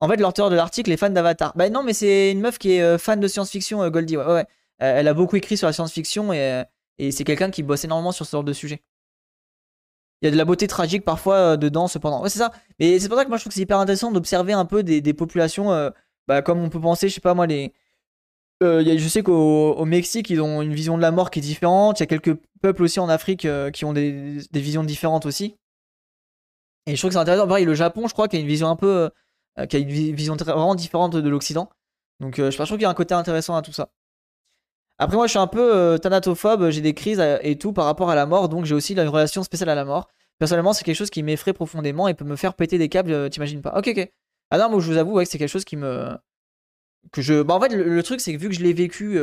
[0.00, 1.52] En fait, l'auteur de l'article est fan d'Avatar.
[1.56, 4.16] Bah non, mais c'est une meuf qui est euh, fan de science-fiction, euh, Goldie.
[4.16, 4.46] Ouais, ouais,
[4.78, 6.64] elle a beaucoup écrit sur la science-fiction et,
[6.98, 8.82] Et c'est quelqu'un qui bosse énormément sur ce genre de sujet.
[10.22, 12.22] Il y a de la beauté tragique parfois dedans, cependant.
[12.22, 12.52] Ouais, c'est ça.
[12.78, 14.82] Mais c'est pour ça que moi je trouve que c'est hyper intéressant d'observer un peu
[14.82, 15.92] des, populations,
[16.28, 17.72] bah, comme on peut penser, je sais pas moi, les.
[18.62, 21.38] Euh, y a, je sais qu'au Mexique, ils ont une vision de la mort qui
[21.38, 21.98] est différente.
[21.98, 25.56] Il y a quelques peuples aussi en Afrique qui ont des, visions différentes aussi.
[26.86, 27.46] Et je trouve que c'est intéressant.
[27.46, 29.10] Pareil, le Japon, je crois, qui a une vision un peu.
[29.68, 31.70] qui a une vision vraiment différente de l'Occident.
[32.20, 33.90] Donc je trouve qu'il y a un côté intéressant à tout ça.
[35.00, 37.86] Après, moi, je suis un peu euh, thanatophobe, j'ai des crises euh, et tout par
[37.86, 40.10] rapport à la mort, donc j'ai aussi une relation spéciale à la mort.
[40.38, 43.30] Personnellement, c'est quelque chose qui m'effraie profondément et peut me faire péter des câbles, euh,
[43.30, 43.72] t'imagines pas.
[43.78, 44.12] Ok, ok.
[44.50, 46.10] Ah non, moi, je vous avoue ouais, que c'est quelque chose qui me.
[47.12, 47.42] Que je.
[47.42, 49.18] Bah, en fait, le, truc, c'est que vu que je l'ai vécu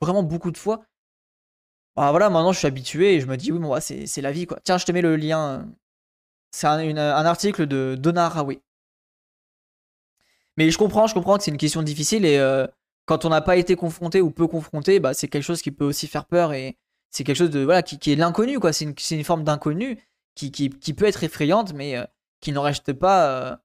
[0.00, 0.84] vraiment beaucoup de fois,
[1.96, 4.32] bah voilà, maintenant je suis habitué et je me dis, oui, bon, bah, c'est la
[4.32, 4.58] vie, quoi.
[4.64, 5.66] Tiens, je te mets le lien.
[6.52, 8.60] C'est un, article de Donna Haraway.
[10.56, 12.38] Mais je comprends, je comprends que c'est une question difficile et
[13.06, 15.84] quand on n'a pas été confronté ou peu confronté, bah, c'est quelque chose qui peut
[15.84, 16.76] aussi faire peur et
[17.10, 18.72] c'est quelque chose de voilà qui, est l'inconnu quoi.
[18.72, 19.98] C'est une, forme d'inconnu
[20.34, 22.04] qui, peut être effrayante, mais euh,
[22.40, 23.56] qui n'en reste pas, euh,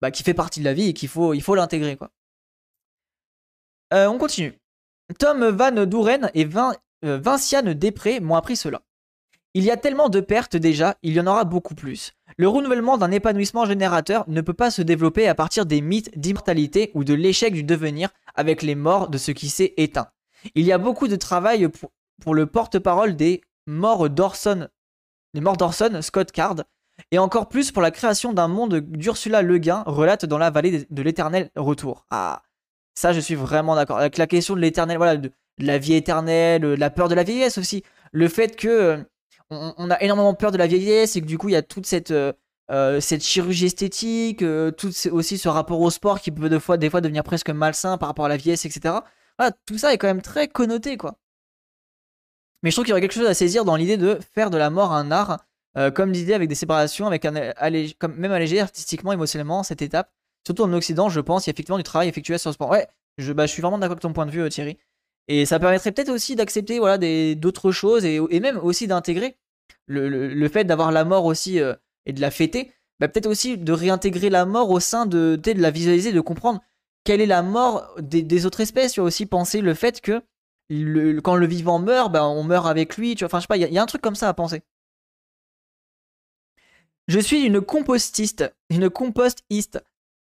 [0.00, 1.96] bah, qui fait partie de la vie et qu'il faut il faut l'intégrer.
[3.92, 4.58] Euh, on continue.
[5.18, 6.46] Tom Van Douren et
[7.02, 8.82] Vinciane Després m'ont appris cela.
[9.54, 12.12] Il y a tellement de pertes déjà, il y en aura beaucoup plus.
[12.36, 16.90] Le renouvellement d'un épanouissement générateur ne peut pas se développer à partir des mythes d'immortalité
[16.94, 20.08] ou de l'échec du devenir avec les morts de ce qui s'est éteint.
[20.54, 21.68] Il y a beaucoup de travail
[22.22, 24.68] pour, le porte-parole des morts d'Orson,
[25.34, 26.56] morts d'Orson, Scott Card,
[27.10, 30.86] et encore plus pour la création d'un monde d'Ursula Le Guin relate dans la vallée
[30.90, 32.06] de l'éternel retour.
[32.10, 32.42] Ah,
[32.98, 33.98] ça je suis vraiment d'accord.
[33.98, 37.58] Avec la question de l'éternel, voilà, de, la vie éternelle, la peur de la vieillesse
[37.58, 37.82] aussi.
[38.12, 38.96] Le fait que euh,
[39.50, 41.86] on, a énormément peur de la vieillesse et que du coup il y a toute
[41.86, 42.32] cette euh,
[42.70, 46.76] euh, cette chirurgie esthétique, euh, tout aussi ce rapport au sport qui peut des fois,
[46.76, 48.96] des fois devenir presque malsain par rapport à la vieillesse, etc.
[49.66, 51.16] Tout ça est quand même très connoté, quoi.
[52.62, 54.58] Mais je trouve qu'il y aurait quelque chose à saisir dans l'idée de faire de
[54.58, 55.38] la mort un art,
[55.94, 60.12] comme l'idée avec des séparations, avec un même allégé artistiquement, émotionnellement cette étape.
[60.46, 62.70] Surtout en Occident, je pense, il y a effectivement du travail effectué sur le sport.
[62.70, 62.86] Ouais,
[63.18, 64.78] je, bah, je suis vraiment d'accord avec ton point de vue, Thierry.
[65.28, 66.98] Et ça permettrait peut-être aussi d'accepter voilà,
[67.34, 69.36] d'autres choses et, même aussi d'intégrer
[69.86, 71.74] le, fait d'avoir la mort aussi euh,
[72.06, 72.72] et de la fêter.
[72.98, 76.60] Bah, peut-être aussi de réintégrer la mort au sein de, de la visualiser, de comprendre
[77.04, 78.92] quelle est la mort des, autres espèces.
[78.92, 80.22] Tu vas aussi penser le fait que
[81.22, 83.16] quand le vivant meurt, bah, on meurt avec lui.
[83.22, 84.62] Enfin, je sais pas, il y, a un truc comme ça à penser.
[87.06, 89.82] Je suis une compostiste, une compostiste,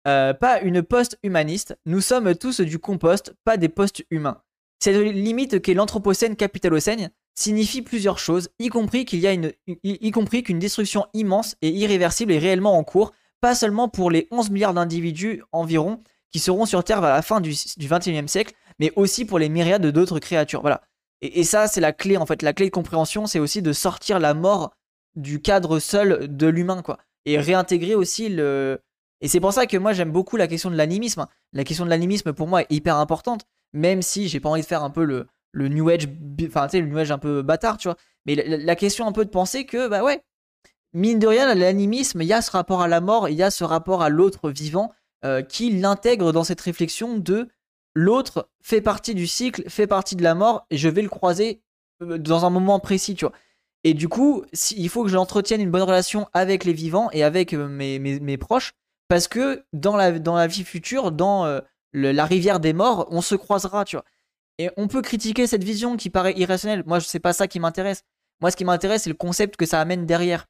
[0.06, 1.76] euh, pas une post-humaniste.
[1.86, 4.42] Nous sommes tous du compost, pas des post-humains.
[4.80, 10.10] Cette limite qu'est l'anthropocène capitalocène signifie plusieurs choses, y compris qu'il y a une, y,
[10.10, 14.50] compris qu'une destruction immense et irréversible est réellement en cours, pas seulement pour les 11
[14.50, 18.92] milliards d'individus environ qui seront sur Terre à la fin du, du 21e siècle, mais
[18.96, 20.62] aussi pour les myriades d'autres créatures.
[20.62, 20.82] Voilà.
[21.20, 22.42] Et, ça, c'est la clé, en fait.
[22.42, 24.74] La clé de compréhension, c'est aussi de sortir la mort
[25.14, 26.98] du cadre seul de l'humain, quoi.
[27.26, 28.80] Et réintégrer aussi le.
[29.22, 31.26] Et c'est pour ça que moi, j'aime beaucoup la question de l'animisme.
[31.54, 34.66] La question de l'animisme, pour moi, est hyper importante même si j'ai pas envie de
[34.66, 36.08] faire un peu le, le New Age,
[36.46, 37.96] enfin tu sais, le New Age un peu bâtard, tu vois.
[38.26, 40.22] Mais la, question un peu de penser que, bah ouais,
[40.92, 43.50] mine de rien, l'animisme, il y a ce rapport à la mort, il y a
[43.50, 44.92] ce rapport à l'autre vivant
[45.24, 47.48] euh, qui l'intègre dans cette réflexion de
[47.94, 51.62] l'autre fait partie du cycle, fait partie de la mort, et je vais le croiser
[52.02, 53.34] euh, dans un moment précis, tu vois.
[53.84, 54.44] Et du coup,
[54.76, 58.20] il faut que j'entretienne une bonne relation avec les vivants et avec euh, mes, mes,
[58.20, 58.74] mes, proches,
[59.12, 61.60] parce que dans la, dans la vie future, dans
[61.92, 64.06] la rivière des morts, on se croisera, tu vois.
[64.56, 66.82] Et on peut critiquer cette vision qui paraît irrationnelle.
[66.86, 68.04] Moi, c'est pas ça qui m'intéresse.
[68.40, 70.46] Moi, ce qui m'intéresse, c'est le concept que ça amène derrière.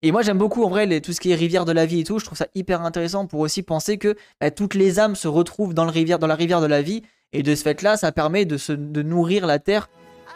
[0.00, 2.04] Et moi, j'aime beaucoup en vrai tout ce qui est rivière de la vie et
[2.04, 2.18] tout.
[2.18, 5.74] Je trouve ça hyper intéressant pour aussi penser que bah, toutes les âmes se retrouvent
[5.74, 7.02] dans, le rivière, dans la rivière de la vie.
[7.34, 9.90] Et de ce fait-là, ça permet de, se, de nourrir la terre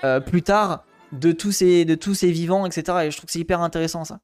[0.04, 2.98] euh, plus tard de tous, ces, de tous ces vivants, etc.
[3.04, 4.20] Et je trouve que c'est hyper intéressant ça.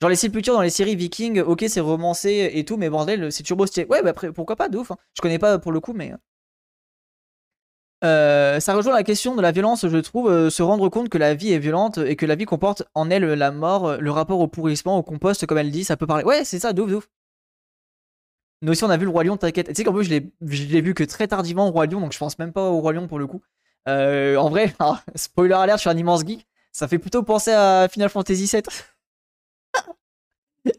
[0.00, 3.42] Genre les sépultures dans les séries Vikings, ok c'est romancé et tout, mais bordel, c'est
[3.42, 3.86] turbo stylé.
[3.86, 4.90] Ouais, bah après, pourquoi pas, de ouf.
[4.92, 4.96] Hein.
[5.14, 6.12] Je connais pas pour le coup, mais...
[8.04, 11.18] Euh, ça rejoint la question de la violence, je trouve, euh, se rendre compte que
[11.18, 14.38] la vie est violente et que la vie comporte en elle la mort, le rapport
[14.38, 16.22] au pourrissement, au compost, comme elle dit, ça peut parler.
[16.24, 17.08] Ouais, c'est ça, de ouf, de ouf.
[18.62, 19.68] Nous aussi, on a vu le Roi Lion, t'inquiète.
[19.68, 22.18] Tu sais qu'en plus, je l'ai vu que très tardivement au Roi Lion, donc je
[22.18, 23.40] pense même pas au Roi Lion pour le coup.
[23.88, 24.74] Euh, en vrai,
[25.14, 26.46] spoiler alert, je suis un immense geek.
[26.72, 28.62] Ça fait plutôt penser à Final Fantasy VII.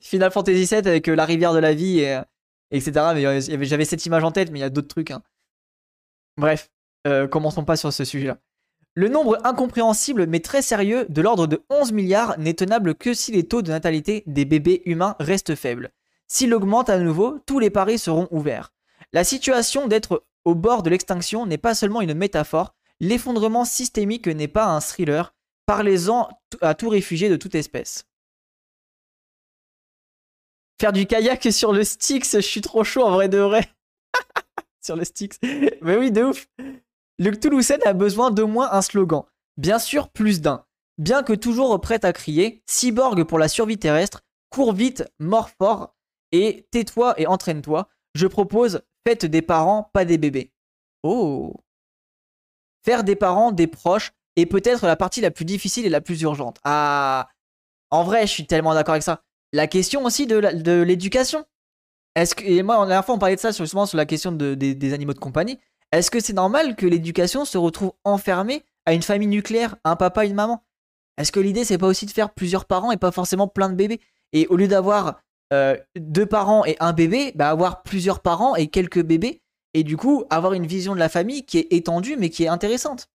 [0.02, 2.22] Final Fantasy VII avec euh, la rivière de la vie, et, euh,
[2.72, 2.92] etc.
[3.14, 5.12] Mais j'avais cette image en tête, mais il y a d'autres trucs.
[5.12, 5.22] Hein.
[6.38, 6.70] Bref,
[7.08, 8.38] euh, commençons pas sur ce sujet-là.
[8.96, 13.32] Le nombre incompréhensible mais très sérieux de l'ordre de 11 milliards n'est tenable que si
[13.32, 15.92] les taux de natalité des bébés humains restent faibles.
[16.28, 18.74] S'il augmente à nouveau, tous les paris seront ouverts.
[19.14, 24.50] La situation d'être au bord de l'extinction n'est pas seulement une métaphore, L'effondrement systémique n'est
[24.50, 25.34] pas un thriller.
[25.66, 26.28] Parlez-en
[26.62, 28.09] à tout réfugié de toute espèce.
[30.80, 33.70] Faire du kayak sur le Styx, je suis trop chaud en vrai de vrai.
[34.82, 35.38] sur le Styx.
[35.82, 36.48] Mais oui, de ouf.
[37.18, 39.24] Le Toulousain a besoin d'au moins un slogan.
[39.58, 40.66] Bien sûr, plus d'un.
[40.98, 45.96] Bien que toujours prêt à crier, cyborg pour la survie terrestre, cours vite, mort fort,
[46.32, 47.90] et tais-toi et entraîne-toi.
[48.16, 50.54] Je propose, faites des parents, pas des bébés.
[51.04, 51.56] Oh.
[52.86, 56.22] Faire des parents, des proches, est peut-être la partie la plus difficile et la plus
[56.22, 56.60] urgente.
[56.64, 57.28] Ah.
[57.92, 59.24] En vrai, je suis tellement d'accord avec ça.
[59.54, 61.46] La question aussi de l'éducation.
[62.16, 64.32] Est-ce que, et moi, la dernière fois, on parlait de ça justement sur la question
[64.32, 65.60] des animaux de compagnie.
[65.92, 70.26] Est-ce que c'est normal que l'éducation se retrouve enfermée à une famille nucléaire, un papa,
[70.26, 70.64] une maman?
[71.18, 73.76] Est-ce que l'idée, c'est pas aussi de faire plusieurs parents et pas forcément plein de
[73.76, 74.00] bébés?
[74.32, 75.20] Et au lieu d'avoir
[75.52, 79.42] euh, deux parents et un bébé, bah avoir plusieurs parents et quelques bébés,
[79.74, 82.48] et du coup, avoir une vision de la famille qui est étendue mais qui est
[82.48, 83.10] intéressante.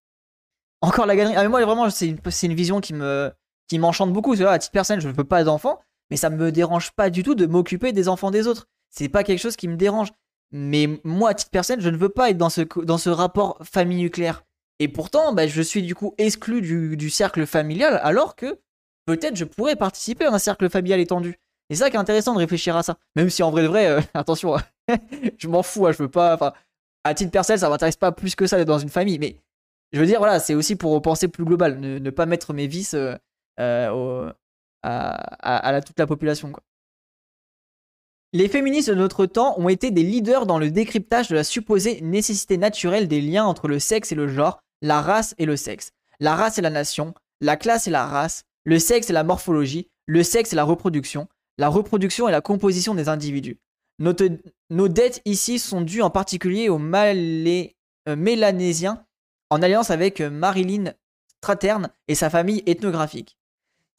[0.81, 1.35] Encore la galerie.
[1.37, 3.33] Ah, mais moi, vraiment, c'est une, une, vision qui me
[3.68, 4.35] qui m'enchante beaucoup.
[4.42, 5.81] À titre personnel, je ne veux pas d'enfants,
[6.14, 8.68] mais ça me dérange pas du tout de m'occuper des enfants des autres.
[8.88, 10.12] C'est pas quelque chose qui me dérange.
[10.53, 14.44] Mais moi, à titre personnel, je ne veux pas être dans ce, rapport famille nucléaire.
[14.79, 18.61] Et pourtant, bah, je suis du coup exclu du, cercle familial, alors que
[19.07, 21.31] peut-être je pourrais participer à un cercle familial étendu.
[21.68, 22.96] Et c'est ça qui est intéressant de réfléchir à ça.
[23.16, 24.55] Même si en vrai de vrai, euh, attention,
[25.37, 26.55] je m'en fous, hein, je veux pas.
[27.03, 29.18] À titre personnel, ça m'intéresse pas plus que ça d'être dans une famille.
[29.18, 29.40] Mais
[29.92, 32.94] je veux dire, voilà, c'est aussi pour penser plus global, ne, pas mettre mes vices
[32.94, 33.16] euh,
[33.59, 34.33] euh,
[34.85, 36.53] à, toute la population.
[38.33, 42.01] Les féministes de notre temps ont été des leaders dans le décryptage de la supposée
[42.01, 45.92] nécessité naturelle des liens entre le sexe et le genre, la race et le sexe,
[46.20, 49.88] la race et la nation, la classe et la race, le sexe et la morphologie,
[50.07, 53.61] le sexe et la reproduction, la reproduction et la composition des individus.
[54.01, 57.77] Nos, dettes ici sont dues en particulier aux Malé,
[58.09, 59.05] euh, Mélanésiens
[59.51, 60.92] en alliance avec Marilyn
[61.38, 63.38] Straterne et sa famille ethnographique.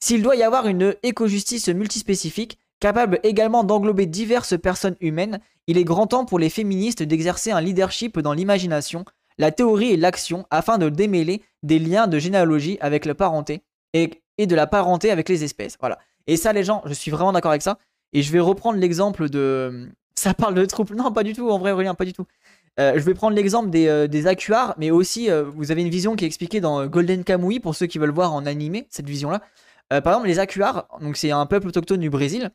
[0.00, 5.84] S'il doit y avoir une éco-justice multispécifique, capable également d'englober diverses personnes humaines, il est
[5.84, 9.04] grand temps pour les féministes d'exercer un leadership dans l'imagination,
[9.38, 13.62] la théorie et l'action afin de démêler des liens de généalogie avec la parenté
[13.94, 15.76] et, de la parenté avec les espèces.
[15.80, 15.98] Voilà.
[16.26, 17.78] Et ça, les gens, je suis vraiment d'accord avec ça.
[18.12, 19.88] Et je vais reprendre l'exemple de.
[20.18, 20.96] Ça parle de troubles.
[20.96, 22.24] Non, pas du tout, en vrai, rien, pas du tout.
[22.80, 24.24] Euh, je vais prendre l'exemple des, euh, des
[24.78, 27.86] mais aussi, euh, vous avez une vision qui est expliquée dans Golden Kamui, pour ceux
[27.86, 29.42] qui veulent voir en animé, cette vision-là.
[29.88, 32.50] Par exemple, les Acuars, donc c'est un peuple autochtone du Brésil.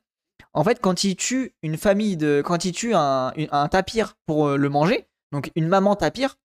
[0.54, 2.41] En fait, quand ils tuent une famille de.
[2.44, 3.32] Quand ils tuent un,
[3.70, 6.38] tapir pour le manger, donc une maman tapir,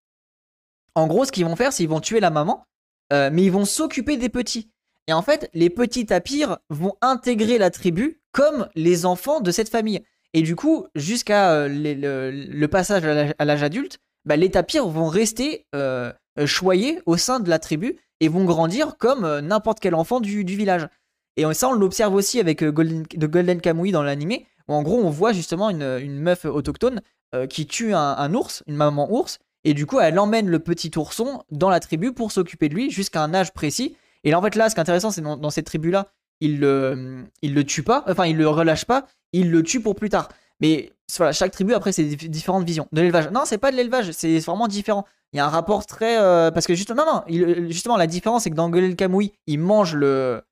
[0.95, 2.65] en gros, ce qu'ils vont faire, c'est qu'ils vont tuer la maman,
[3.11, 4.71] mais ils vont s'occuper des petits.
[5.09, 9.69] Et en fait, les petits tapirs vont intégrer la tribu comme les enfants de cette
[9.69, 10.03] famille.
[10.35, 13.05] Et du coup, jusqu'à euh, le, passage
[13.39, 16.13] à l'âge adulte, bah, les tapirs vont rester euh,
[16.45, 20.43] choyés au sein de la tribu et vont grandir comme euh, n'importe quel enfant du,
[20.45, 20.89] village.
[21.37, 24.99] Et ça, on l'observe aussi avec Golden, de Golden Kamui dans l'animé, où en gros,
[24.99, 27.03] on voit justement une, meuf autochtone
[27.51, 31.43] qui tue un, ours, une maman ours, et du coup, elle emmène le petit ourson
[31.51, 33.97] dans la tribu pour s'occuper de lui jusqu'à un âge précis.
[34.25, 36.61] Et là, en fait, là, ce qui est intéressant, c'est dans, dans cette tribu-là, il
[36.61, 40.11] le, il le tue pas, enfin il le relâche pas, il le tue pour plus
[40.11, 40.29] tard.
[40.61, 43.31] Mais voilà, chaque tribu après c'est différentes visions de l'élevage.
[43.31, 45.05] Non, c'est pas de l'élevage, c'est vraiment différent.
[45.33, 48.45] Il y a un rapport très euh, parce que justement non, non, justement la différence
[48.45, 50.43] c'est que dans Golden Kamui, il mange le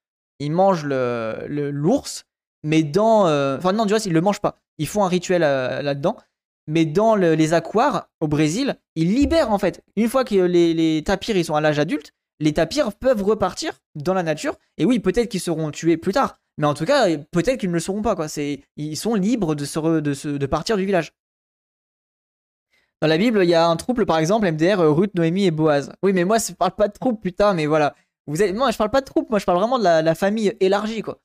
[0.41, 2.25] il mange le l'ours,
[2.63, 4.59] mais dans euh, enfin non, du reste, ils le mangent pas.
[4.79, 6.17] Ils font un rituel euh, là-dedans.
[6.67, 9.83] Mais dans les aquars au Brésil, ils libèrent en fait.
[9.97, 13.75] Une fois que les, les tapirs ils sont à l'âge adulte, les tapirs peuvent repartir
[13.95, 14.57] dans la nature.
[14.79, 16.39] Et oui, peut-être qu'ils seront tués plus tard.
[16.59, 18.15] Mais en tout cas, peut-être qu'ils ne le seront pas.
[18.15, 18.27] Quoi.
[18.77, 21.13] Ils sont libres de, se de, de partir du village.
[23.03, 25.93] Dans la Bible, il y a un trouble, par exemple, MDR, Ruth, Noémie et Boaz.
[26.03, 27.95] Oui, mais moi, je parle pas de trouble, putain, mais voilà.
[28.27, 28.55] Vous êtes...
[28.55, 31.21] Moi, je parle pas de trouble, moi, je parle vraiment de la, famille élargie, quoi.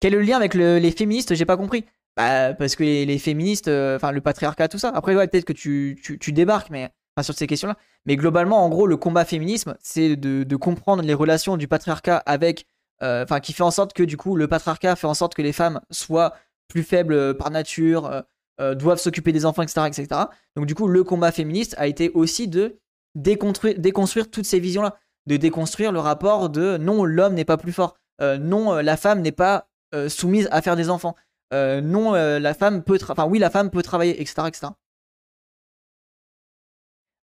[0.00, 1.34] Quel est le lien avec les féministes?
[1.34, 1.84] J'ai pas compris.
[2.16, 4.90] Bah, parce que les, féministes, euh, enfin, le patriarcat, tout ça.
[4.94, 6.90] Après, peut-être que tu, débarques, mais
[7.22, 7.76] sur ces questions-là.
[8.06, 12.60] Mais globalement, en gros, le combat féminisme, c'est de, comprendre les relations du patriarcat avec,
[12.60, 12.64] euh,
[13.00, 15.52] enfin, qui fait en sorte que du coup, le patriarcat fait en sorte que les
[15.52, 16.34] femmes soient
[16.68, 18.20] plus faibles par nature, euh,
[18.60, 20.20] euh, doivent s'occuper des enfants, etc., etc.
[20.56, 22.78] Donc du coup, le combat féministe a été aussi de
[23.14, 27.96] déconstruire, toutes ces visions-là, de déconstruire le rapport de non, l'homme n'est pas plus fort,
[28.20, 29.68] non, la femme n'est pas
[30.08, 31.14] soumise à faire des enfants,
[31.52, 34.68] non, la femme peut, enfin oui, la femme peut travailler, etc., etc.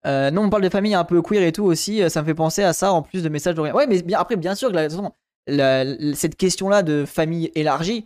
[0.08, 2.01] Euh, non, on parle de famille un peu queer et tout aussi.
[2.01, 3.75] Euh, ça me fait penser à ça en plus de messages d'orient.
[3.75, 4.71] Ouais, mais après, bien sûr,
[5.47, 8.05] cette question-là de famille élargie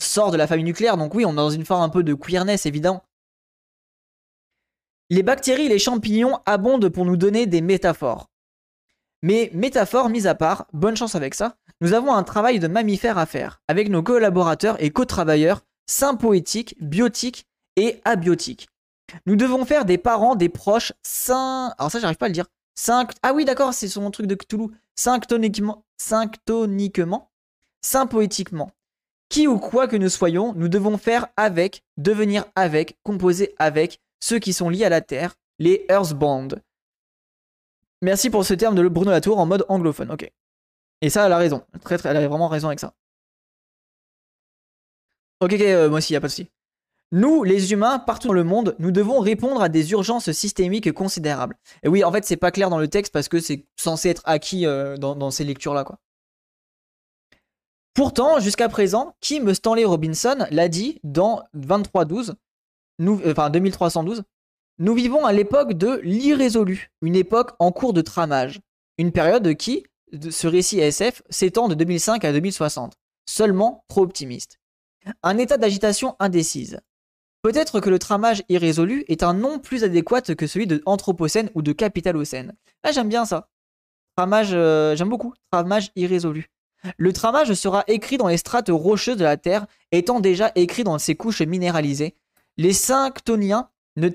[0.00, 0.96] sort de la famille nucléaire.
[0.96, 3.04] Donc oui, on est dans une forme un peu de queerness, évidemment.
[5.10, 8.30] Les bactéries et les champignons abondent pour nous donner des métaphores.
[9.22, 13.16] Mais métaphores mises à part, bonne chance avec ça, nous avons un travail de mammifère
[13.18, 18.68] à faire, avec nos collaborateurs et co-travailleurs, sympoétiques, biotiques et abiotiques.
[19.26, 21.74] Nous devons faire des parents, des proches, sains...
[21.78, 22.46] Alors ça, j'arrive pas à le dire.
[23.22, 24.68] Ah oui, d'accord, c'est son truc de Cthulhu.
[24.96, 27.30] Synctoniquement, synctoniquement,
[27.82, 28.70] sympoétiquement.
[29.28, 34.38] Qui ou quoi que nous soyons, nous devons faire avec, devenir avec, composer avec ceux
[34.38, 36.62] qui sont liés à la Terre, les Earthbound.
[38.02, 40.30] Merci pour ce terme de Bruno Latour en mode anglophone, ok.
[41.00, 41.64] Et ça, elle a raison.
[41.82, 42.94] Très, très, elle a vraiment raison avec ça.
[45.40, 46.48] Ok, ok, euh, moi aussi, y a pas de souci.
[47.12, 51.56] Nous, les humains, partout dans le monde, nous devons répondre à des urgences systémiques considérables.
[51.82, 54.22] Et oui, en fait, c'est pas clair dans le texte parce que c'est censé être
[54.24, 55.84] acquis euh, dans, ces lectures-là.
[57.94, 62.34] Pourtant, jusqu'à présent, Kim Stanley Robinson l'a dit dans 2312,
[62.98, 64.24] nous, euh, enfin 2312,
[64.78, 68.58] nous vivons à l'époque de l'irrésolu, une époque en cours de tramage,
[68.98, 69.84] une période qui,
[70.30, 72.94] ce récit SF, s'étend de 2005 à 2060,
[73.26, 74.58] seulement trop optimiste.
[75.22, 76.80] Un état d'agitation indécise,
[77.44, 81.60] Peut-être que le tramage irrésolu est un nom plus adéquat que celui de Anthropocène ou
[81.60, 82.54] de Capitalocène.
[82.82, 83.50] Ah, j'aime bien ça.
[84.16, 85.34] Tramage, euh, j'aime beaucoup.
[85.50, 86.48] Tramage irrésolu.
[86.96, 90.98] Le tramage sera écrit dans les strates rocheuses de la Terre, étant déjà écrit dans
[90.98, 92.16] ses couches minéralisées.
[92.56, 94.08] Les synctoniens ne,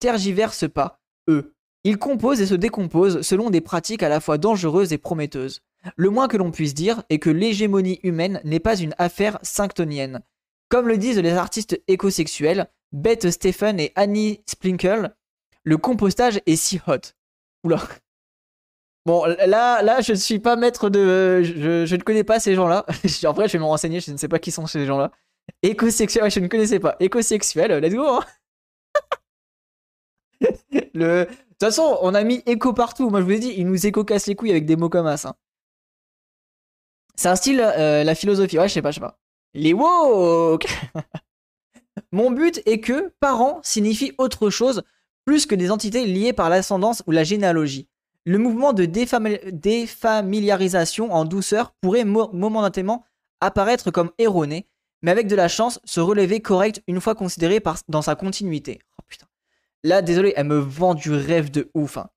[0.00, 1.54] tergiversent pas, eux.
[1.84, 5.60] Ils composent et se décomposent selon des pratiques à la fois dangereuses et prometteuses.
[5.96, 10.22] Le moins que l'on puisse dire est que l'hégémonie humaine n'est pas une affaire synctonienne.
[10.68, 15.14] Comme le disent les artistes écosexuels, Beth Stephen et Annie Splinkle,
[15.64, 17.14] le compostage est si hot.
[17.64, 17.80] Oula.
[19.06, 21.42] Bon, là, là, je ne suis pas maître de.
[21.42, 22.84] Je, ne connais pas ces gens-là.
[23.26, 25.10] en vrai, je vais me renseigner, je ne sais pas qui sont ces gens-là.
[25.62, 26.96] Écosexuel, je ne connaissais pas.
[27.00, 28.06] Écosexuel, let's go.
[28.06, 28.24] Hein.
[30.94, 33.10] De toute façon, on a mis éco partout.
[33.10, 35.30] Moi, je vous ai dit, ils nous éco-cassent les couilles avec des mots comme ça.
[35.30, 35.34] Hein.
[37.16, 38.58] C'est un style, euh, la philosophie.
[38.58, 39.17] Ouais, je sais pas, je sais pas.
[39.54, 40.66] Les woke
[42.12, 44.82] Mon but est que parents signifie autre chose
[45.24, 47.88] plus que des entités liées par l'ascendance ou la généalogie.
[48.24, 53.04] Le mouvement de défamiliarisation en douceur pourrait momentanément
[53.40, 54.68] apparaître comme erroné,
[55.02, 58.80] mais avec de la chance, se relever correct une fois considéré dans sa continuité.
[58.98, 59.26] Oh putain.
[59.84, 61.98] Là, désolé, elle me vend du rêve de ouf.
[61.98, 62.08] Hein.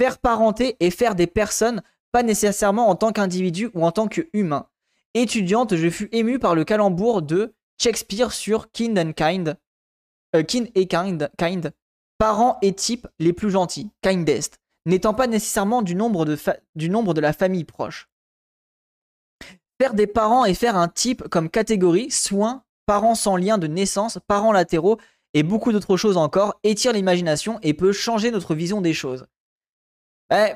[0.00, 4.68] Faire parenter et faire des personnes, pas nécessairement en tant qu'individu ou en tant qu'humain.
[5.14, 9.56] Étudiante, je fus ému par le calembour de Shakespeare sur Kind and Kind.
[10.34, 11.72] Euh, kin et kind, kind.
[12.18, 16.38] Parents et types les plus gentils, kindest, n'étant pas nécessairement du nombre, de
[16.74, 18.08] du nombre de la famille proche.
[19.80, 24.18] Faire des parents et faire un type comme catégorie, soins, parents sans lien de naissance,
[24.28, 24.98] parents latéraux
[25.34, 29.26] et beaucoup d'autres choses encore étire l'imagination et peut changer notre vision des choses.
[30.32, 30.54] Eh,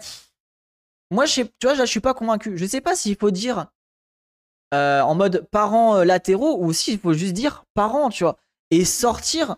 [1.10, 2.56] moi, tu vois, je suis pas convaincu.
[2.56, 3.66] Je sais pas s'il faut dire
[4.74, 8.36] euh, en mode parents euh, latéraux ou si il faut juste dire parents, tu vois,
[8.70, 9.56] et sortir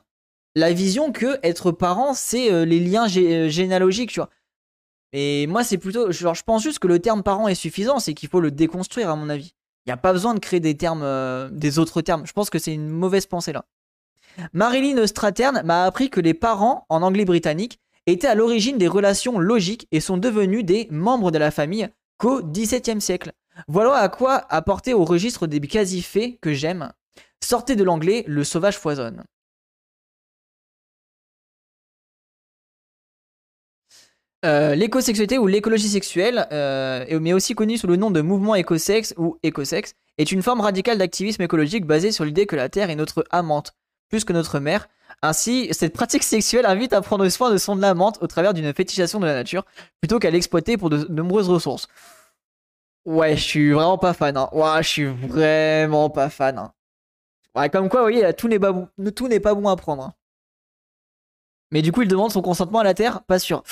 [0.55, 4.29] la vision que être parent c'est euh, les liens généalogiques, tu vois.
[5.15, 8.13] Et moi c'est plutôt, genre je pense juste que le terme parent est suffisant, c'est
[8.13, 9.55] qu'il faut le déconstruire à mon avis.
[9.87, 12.27] Il n'y a pas besoin de créer des termes, des autres termes.
[12.27, 13.65] Je pense que c'est une mauvaise pensée là.
[14.53, 19.39] Marilyn Stratern m'a appris que les parents en anglais britannique étaient à l'origine des relations
[19.39, 23.33] logiques et sont devenus des membres de la famille qu'au XVIIe siècle.
[23.67, 26.93] Voilà à quoi apporter au registre des quasi-faits que j'aime.
[27.43, 29.25] Sortez de l'anglais, le sauvage foisonne.
[34.45, 39.13] Euh, l'écosexualité ou l'écologie sexuelle, euh, mais aussi connue sous le nom de mouvement écosexe
[39.17, 42.95] ou écosexe, est une forme radicale d'activisme écologique basée sur l'idée que la Terre est
[42.95, 43.73] notre amante,
[44.09, 44.89] plus que notre mère.
[45.23, 49.19] Ainsi, cette pratique sexuelle invite à prendre soin de son amante au travers d'une fétichisation
[49.19, 49.65] de la nature,
[50.01, 51.89] plutôt qu'à l'exploiter pour de nombreuses ressources.
[53.09, 54.37] Ouais, je suis vraiment pas fan.
[54.37, 54.51] Hein.
[54.53, 56.59] Ouais, je suis vraiment pas fan.
[56.59, 56.75] Hein.
[57.55, 60.03] Ouais, comme quoi, vous voyez, tout n'est pas, bon, tout n'est pas bon à prendre.
[60.03, 60.15] Hein.
[61.71, 63.63] Mais du coup, il demande son consentement à la Terre Pas sûr.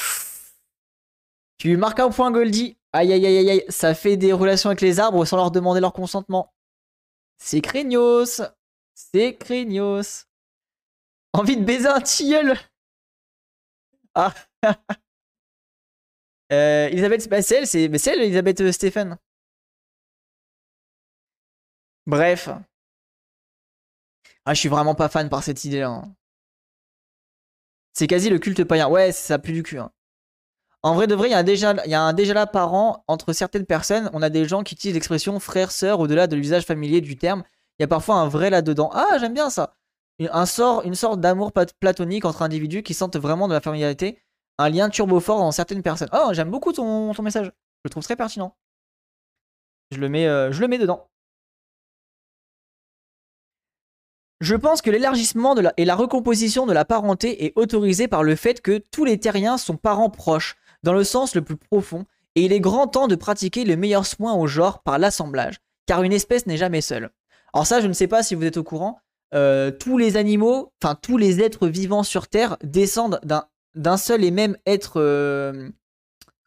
[1.59, 2.79] Tu marques un point, Goldie.
[2.95, 5.93] Aïe, aïe, aïe, aïe, ça fait des relations avec les arbres sans leur demander leur
[5.93, 6.55] consentement.
[7.37, 8.41] C'est craignos.
[8.95, 10.25] C'est craignos.
[11.35, 12.57] Envie de baiser un tilleul
[14.15, 14.33] Ah
[16.53, 19.19] euh, Elisabeth, bah, c'est Elisabeth euh, Stéphane.
[22.07, 22.49] Bref.
[24.45, 25.89] Ah, je suis vraiment pas fan par cette idée-là.
[25.89, 26.15] Hein.
[27.93, 28.89] C'est quasi le culte païen.
[28.89, 29.79] Ouais, ça pue du cul.
[29.79, 29.91] Hein.
[30.83, 32.73] En vrai de vrai, il y, a un déjà là par
[33.09, 34.09] entre certaines personnes.
[34.13, 37.43] On a des gens qui utilisent l'expression frère-sœur au-delà de l'usage familier du terme.
[37.79, 38.91] Il y a parfois un vrai là-dedans.
[38.95, 39.75] Ah, j'aime bien ça.
[40.21, 44.21] une, un sort, une sorte d'amour platonique entre individus qui sentent vraiment de la familiarité,
[44.59, 46.11] un lien turbo fort dans certaines personnes.
[46.13, 47.47] Oh, j'aime beaucoup ton, ton, message.
[47.47, 47.51] Je
[47.85, 48.57] le trouve très pertinent.
[49.91, 51.09] Je le mets, euh, je le mets dedans.
[54.41, 58.61] Je pense que l'élargissement et la recomposition de la parenté est autorisé par le fait
[58.61, 62.53] que tous les terriens sont parents proches, dans le sens le plus profond, et il
[62.53, 65.57] est grand temps de pratiquer le meilleur soin au genre par l'assemblage,
[65.87, 67.11] car une espèce n'est jamais seule.
[67.55, 69.01] Alors ça, je ne sais pas si vous êtes au courant,
[69.35, 73.21] euh, tous les animaux, enfin tous les êtres vivants sur Terre descendent
[73.75, 75.71] d'un seul et même être, euh,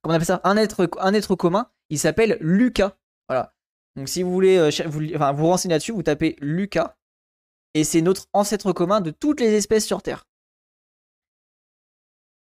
[0.01, 1.67] comment on appelle ça, un être, un être commun.
[1.89, 2.93] Il s'appelle Lucas.
[3.27, 3.53] Voilà.
[3.95, 5.01] Donc si vous voulez euh, vous,
[5.35, 6.95] vous renseigner là-dessus, vous tapez Lucas
[7.74, 10.26] et c'est notre ancêtre commun de toutes les espèces sur Terre.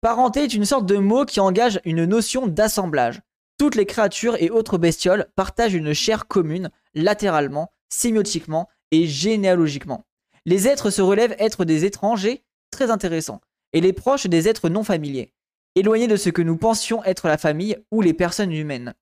[0.00, 3.20] Parenté est une sorte de mot qui engage une notion d'assemblage.
[3.58, 10.06] Toutes les créatures et autres bestioles partagent une chair commune, latéralement, sémiotiquement et généalogiquement.
[10.46, 13.42] Les êtres se relèvent être des étrangers très intéressants,
[13.74, 15.34] et les proches des êtres non familiers,
[15.74, 18.94] éloignés de ce que nous pensions être la famille ou les personnes humaines.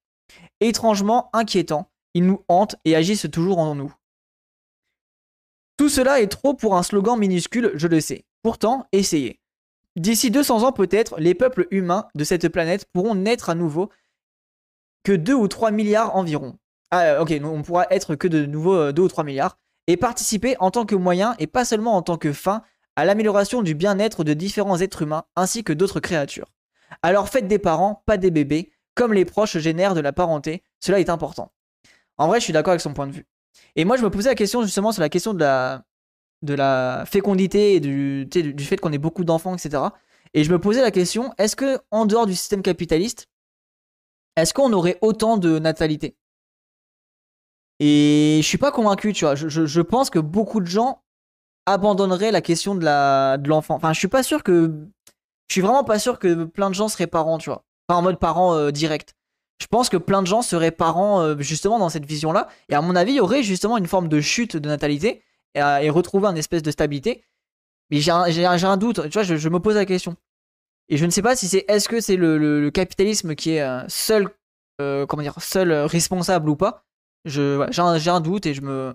[0.61, 3.95] Étrangement inquiétants, ils nous hantent et agissent toujours en nous.
[5.79, 8.25] Tout cela est trop pour un slogan minuscule, je le sais.
[8.43, 9.41] Pourtant, essayez.
[9.95, 13.89] D'ici 200 ans peut-être, les peuples humains de cette planète pourront naître à nouveau
[15.05, 16.59] que 2 ou 3 milliards environ.
[16.91, 19.57] Ah ok, on pourra être que de nouveau 2 ou 3 milliards.
[19.87, 22.63] Et participer en tant que moyen et pas seulement en tant que fin
[22.97, 26.51] à l'amélioration du bien-être de différents êtres humains ainsi que d'autres créatures.
[27.03, 30.99] Alors faites des parents, pas des bébés, comme les proches génèrent de la parenté, cela
[30.99, 31.53] est important.
[32.17, 33.27] En vrai, je suis d'accord avec son point de vue.
[33.77, 35.85] Et moi, je me posais la question justement sur la question de la,
[36.43, 39.83] de la fécondité et du, du fait qu'on ait beaucoup d'enfants, etc.
[40.35, 43.29] Et je me posais la question, est-ce que en dehors du système capitaliste,
[44.37, 46.17] est-ce qu'on aurait autant de natalité?
[47.81, 49.35] Et je suis pas convaincu, tu vois.
[49.35, 51.03] Je, je, pense que beaucoup de gens
[51.67, 53.75] abandonneraient la question de la de l'enfant.
[53.75, 54.73] Enfin, je suis pas sûr que
[55.49, 57.65] je suis vraiment pas sûr que plein de gens seraient parents, tu vois.
[57.87, 59.15] Pas en mode parents euh, direct
[59.61, 62.49] je pense que plein de gens seraient parents euh, justement dans cette vision-là.
[62.69, 65.23] Et à mon avis, il y aurait justement une forme de chute de natalité
[65.55, 67.25] et, et retrouver un espèce de stabilité.
[67.91, 70.17] Mais j'ai un, doute, tu vois, je, me pose la question.
[70.89, 73.83] Et je ne sais pas si c'est est-ce que c'est le, capitalisme qui est euh,
[73.89, 74.29] seul,
[74.81, 76.85] euh, comment dire, seul responsable ou pas?
[77.25, 78.95] J'ai un, doute et je me,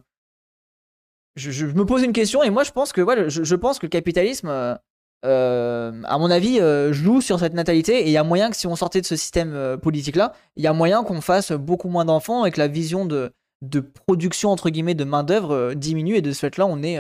[1.36, 3.90] je, me pose une question et moi je pense que je, je pense que le
[3.90, 4.80] capitalisme
[5.26, 8.02] euh, à mon avis, euh, joue sur cette natalité.
[8.02, 10.64] Et il y a moyen que si on sortait de ce système euh, politique-là, il
[10.64, 14.52] y a moyen qu'on fasse beaucoup moins d'enfants et que la vision de, de production,
[14.52, 16.16] entre guillemets, de main-d'œuvre diminue.
[16.16, 17.00] Et de ce fait-là, on, est,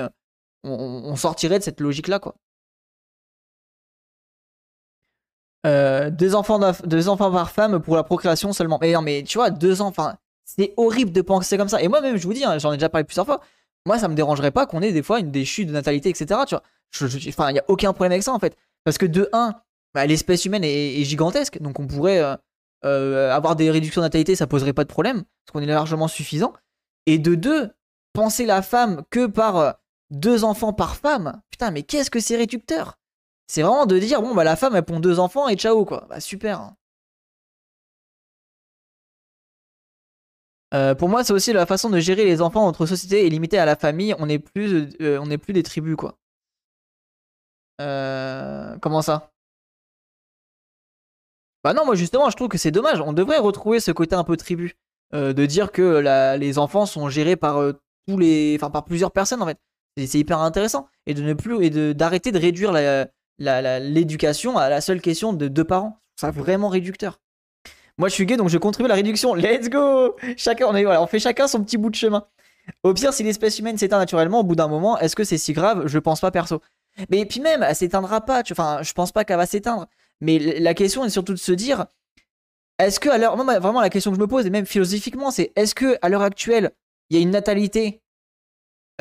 [0.63, 2.35] on, sortirait de cette logique-là, quoi.
[5.65, 8.77] deux, enfants deux enfants par femme pour la procréation seulement.
[8.81, 10.13] Mais non, mais tu vois, deux enfants,
[10.45, 11.81] c'est horrible de penser comme ça.
[11.81, 13.41] Et moi-même, je vous dis, hein, j'en ai déjà parlé plusieurs fois.
[13.85, 16.41] Moi, ça me dérangerait pas qu'on ait des fois une des chutes de natalité, etc.
[17.01, 18.55] Enfin, il n'y a aucun problème avec ça en fait.
[18.83, 19.53] Parce que de 1,
[19.93, 22.35] bah, l'espèce humaine est, gigantesque, donc on pourrait euh,
[22.85, 26.07] euh, avoir des réductions de natalité, ça poserait pas de problème, parce qu'on est largement
[26.07, 26.53] suffisant.
[27.05, 27.71] Et de 2,
[28.13, 29.71] penser la femme que par euh,
[30.09, 32.97] deux enfants par femme, putain, mais qu'est-ce que c'est réducteur?
[33.47, 36.07] C'est vraiment de dire, bon, bah la femme elle pond deux enfants et ciao quoi.
[36.09, 36.61] Bah super.
[36.61, 36.75] Hein.
[40.95, 43.65] pour moi, c'est aussi la façon de gérer les enfants entre société et limité à
[43.65, 44.15] la famille.
[44.17, 44.89] On n'est plus,
[45.37, 46.17] plus des tribus, quoi.
[47.83, 49.31] Euh, comment ça?
[51.63, 53.01] Bah non, moi justement, je trouve que c'est dommage.
[53.01, 54.75] On devrait retrouver ce côté un peu tribu.
[55.13, 57.73] Euh, de dire que les enfants sont gérés par euh,
[58.07, 59.59] tous les, enfin par plusieurs personnes en fait.
[59.95, 62.73] C'est hyper intéressant et de ne plus et d'arrêter de, réduire
[63.37, 65.99] l'éducation à la seule question de deux parents.
[66.15, 67.19] C'est vraiment réducteur.
[67.99, 69.35] Moi, je suis gay, donc je contribue à la réduction.
[69.35, 72.25] Let's go Chacun, on, est, voilà, on fait chacun son petit bout de chemin.
[72.81, 75.53] Au pire, si l'espèce humaine s'éteint naturellement, au bout d'un moment, est-ce que c'est si
[75.53, 75.85] grave?
[75.85, 76.59] Je pense pas perso.
[77.09, 78.43] Mais puis même, elle s'éteindra pas.
[78.51, 79.87] Enfin, je pense pas qu'elle va s'éteindre.
[80.21, 81.85] Mais la question est surtout de se dire,
[82.79, 85.51] est-ce que à l'heure, vraiment la question que je me pose, et même philosophiquement, c'est
[85.55, 86.71] est-ce que à l'heure actuelle,
[87.09, 88.01] il y a une natalité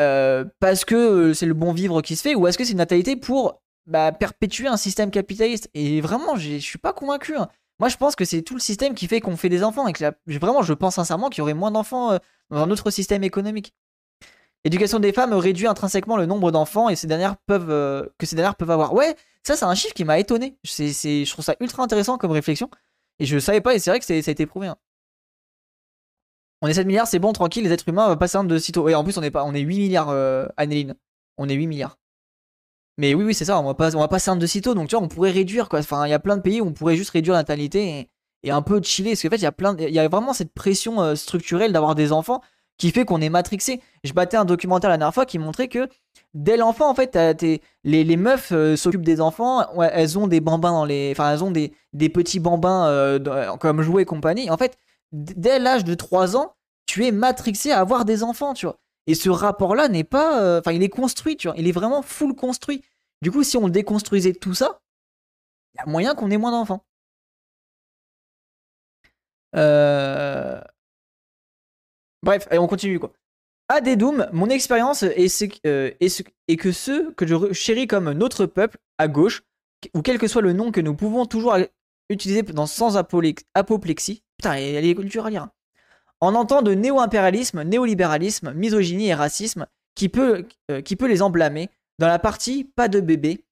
[0.01, 2.73] euh, parce que euh, c'est le bon vivre qui se fait, ou est-ce que c'est
[2.73, 5.69] une natalité pour bah, perpétuer un système capitaliste?
[5.75, 7.37] Et vraiment, je suis pas convaincu.
[7.37, 7.49] Hein.
[7.79, 9.93] Moi, je pense que c'est tout le système qui fait qu'on fait des enfants, et
[9.93, 12.19] que vraiment, je pense sincèrement qu'il y aurait moins d'enfants euh,
[12.51, 13.75] dans un autre système économique.
[14.65, 18.37] L'éducation des femmes réduit intrinsèquement le nombre d'enfants et ces dernières peuvent, euh, que ces
[18.37, 18.95] dernières peuvent avoir.
[18.95, 20.57] Ouais, ça c'est un chiffre qui m'a étonné.
[20.63, 22.71] Je trouve ça ultra intéressant comme réflexion.
[23.19, 24.69] Et je savais pas, et c'est vrai que ça a été prouvé.
[24.69, 24.77] Hein.
[26.63, 28.89] On est 7 milliards, c'est bon, tranquille, les êtres humains vont passer un de sitôt.
[28.89, 31.99] Et en plus, on est, pas, on est 8 milliards, euh, On est 8 milliards.
[32.99, 34.89] Mais oui, oui, c'est ça, on va, pas, on va passer un de sitôt, donc
[34.89, 35.81] tu vois, on pourrait réduire, quoi.
[35.81, 38.09] Enfin, il y a plein de pays où on pourrait juste réduire la et,
[38.49, 39.13] un peu chiller.
[39.13, 41.73] Parce qu'en fait, il y a plein, il y a vraiment cette pression euh, structurelle
[41.73, 42.43] d'avoir des enfants
[42.83, 43.81] qui fait qu'on est matrixé.
[44.03, 45.89] Je battais un documentaire la dernière fois qui montrait que
[46.35, 50.73] dès l'enfant, en fait, les, les, meufs euh, s'occupent des enfants, elles ont des bambins
[50.73, 51.13] dans les.
[51.13, 54.51] Enfin, elles ont des, des petits bambins euh, comme jouets et compagnie.
[54.51, 54.77] En fait,
[55.13, 58.81] dès l'âge de 3 ans, tu es matrixé à avoir des enfants, tu vois.
[59.07, 60.43] Et ce rapport-là n'est pas.
[60.43, 61.57] Euh, enfin, il est construit, tu vois.
[61.57, 62.83] Il est vraiment full construit.
[63.21, 64.81] Du coup, si on déconstruisait tout ça,
[65.75, 66.85] il y a moyen qu'on ait moins d'enfants.
[69.55, 70.61] Euh...
[72.23, 73.13] Bref, allez, on continue quoi.
[73.69, 75.91] À Doom, mon expérience est, euh,
[76.59, 79.43] que ceux que je chéris comme notre peuple, à gauche,
[79.95, 81.57] ou quel que soit le nom que nous pouvons toujours
[82.11, 85.49] utiliser dans sans apoplexie, putain, elle est culture à lire.
[86.21, 91.71] En entend de néo-impérialisme, néolibéralisme, misogynie et racisme qui peut, euh, qui peut les emblâmer
[91.99, 93.45] dans la partie pas de bébé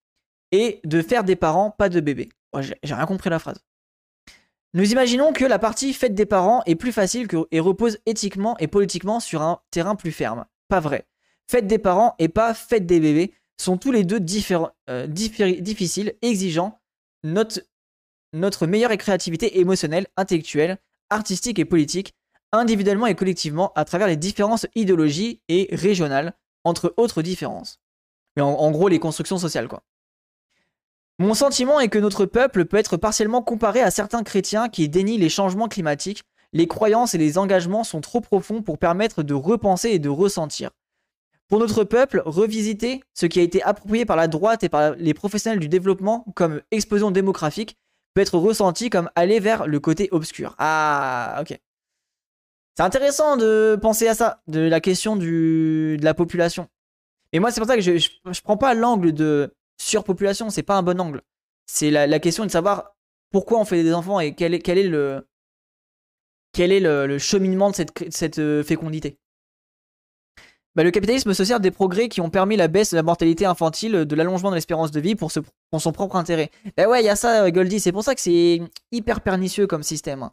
[0.52, 2.28] et de faire des parents pas de bébé.
[2.60, 3.64] J'ai rien compris la phrase.
[4.72, 8.56] Nous imaginons que la partie fête des parents est plus facile que, et repose éthiquement
[8.58, 10.46] et politiquement sur un terrain plus ferme.
[10.68, 11.08] Pas vrai.
[11.50, 14.20] Fête des parents et pas fête des bébés sont tous les deux
[14.88, 16.80] euh, difficiles, exigeants,
[17.24, 17.60] notre,
[18.32, 20.78] notre meilleure créativité émotionnelle, intellectuelle,
[21.10, 22.14] artistique et politique,
[22.52, 27.80] individuellement et collectivement à travers les différences idéologiques et régionales, entre autres différences.
[28.36, 29.82] Mais en gros, les constructions sociales, quoi.
[31.20, 35.18] Mon sentiment est que notre peuple peut être partiellement comparé à certains chrétiens qui dénient
[35.18, 36.22] les changements climatiques.
[36.54, 40.70] Les croyances et les engagements sont trop profonds pour permettre de repenser et de ressentir.
[41.46, 45.12] Pour notre peuple, revisiter ce qui a été approprié par la droite et par les
[45.12, 47.76] professionnels du développement comme explosion démographique
[48.14, 50.54] peut être ressenti comme aller vers le côté obscur.
[50.56, 51.54] Ah, ok.
[52.78, 56.68] C'est intéressant de penser à ça, de la question de la population.
[57.34, 60.76] Et moi, c'est pour ça que je, je prends pas l'angle de surpopulation, c'est pas
[60.76, 61.22] un bon angle.
[61.66, 62.96] C'est la, question de savoir
[63.30, 65.26] pourquoi on fait des enfants et quel est, le
[66.52, 67.76] quel cheminement de
[68.10, 69.18] cette, euh, fécondité.
[70.74, 73.44] Bah, le capitalisme se sert des progrès qui ont permis la baisse de la mortalité
[73.46, 76.50] infantile, de l'allongement de l'espérance de vie pour, son propre intérêt.
[76.76, 78.60] Bah ouais, il y a ça, euh, Goldie, c'est pour ça que c'est
[78.92, 80.30] hyper pernicieux comme système.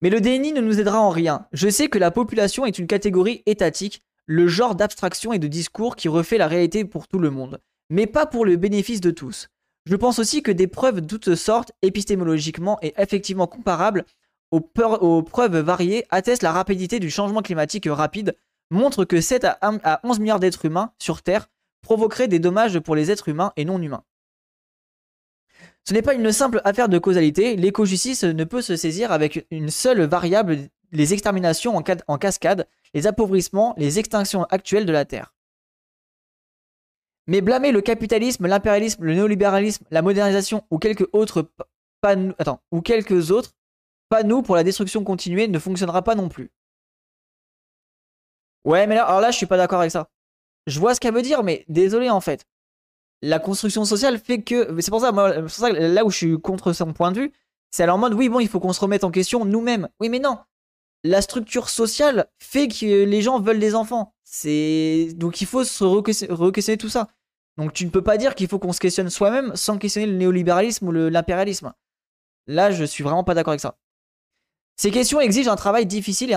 [0.00, 1.46] Mais le déni ne nous aidera en rien.
[1.52, 5.96] Je sais que la population est une catégorie étatique, le genre d'abstraction et de discours
[5.96, 7.60] qui refait la réalité pour tout le monde,
[7.90, 9.48] mais pas pour le bénéfice de tous.
[9.84, 14.04] Je pense aussi que des preuves de toutes sortes, épistémologiquement et effectivement comparables
[14.52, 14.60] aux,
[15.22, 18.36] preuves variées, attestent la rapidité du changement climatique rapide,
[18.70, 21.48] montrent que 7 à 11 milliards d'êtres humains sur Terre
[21.82, 24.04] provoqueraient des dommages pour les êtres humains et non humains.
[25.84, 29.68] Ce n'est pas une simple affaire de causalité, l'éco-justice ne peut se saisir avec une
[29.68, 30.58] seule variable,
[30.92, 31.74] les exterminations
[32.06, 35.34] en cascade, les appauvrissements, les extinctions actuelles de la Terre.
[37.26, 41.50] Mais blâmer le capitalisme, l'impérialisme, le néolibéralisme, la modernisation ou quelques autres
[42.00, 43.52] pas nous, attends, ou quelques autres
[44.44, 46.50] pour la destruction continuée ne fonctionnera pas non plus.
[48.64, 50.10] Ouais, mais là, alors là, je suis pas d'accord avec ça.
[50.66, 52.46] Je vois ce qu'elle veut dire, mais désolé en fait.
[53.22, 54.80] La construction sociale fait que.
[54.80, 57.32] C'est pour ça, moi, ça, là où je suis contre son point de vue,
[57.70, 59.88] c'est alors en mode oui, bon, il faut qu'on se remette en question nous-mêmes.
[60.00, 60.38] Oui, mais non
[61.04, 64.14] la structure sociale fait que les gens veulent des enfants.
[65.14, 67.08] Donc il faut se re-questionner tout ça.
[67.58, 70.16] Donc tu ne peux pas dire qu'il faut qu'on se questionne soi-même sans questionner le
[70.16, 71.72] néolibéralisme ou l'impérialisme.
[72.46, 73.76] Là, je suis vraiment pas d'accord avec ça.
[74.76, 76.36] Ces questions exigent un travail difficile et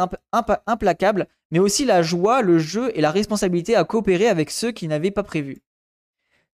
[0.68, 4.88] implacable, mais aussi la joie, le jeu et la responsabilité à coopérer avec ceux qui
[4.88, 5.64] n'avaient pas prévu.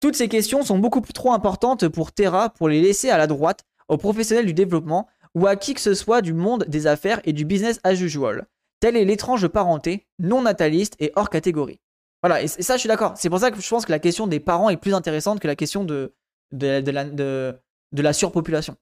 [0.00, 3.64] Toutes ces questions sont beaucoup trop importantes pour Terra pour les laisser à la droite,
[3.88, 5.06] aux professionnels du développement,
[5.36, 8.46] ou à qui que ce soit du monde des affaires et du business as usual.
[8.80, 11.78] Telle est l'étrange parenté, non nataliste et hors catégorie.
[12.22, 13.12] Voilà, et ça je suis d'accord.
[13.16, 15.46] C'est pour ça que je pense que la question des parents est plus intéressante que
[15.46, 16.14] la question de,
[16.52, 17.52] de, la, de,
[17.92, 18.76] la surpopulation.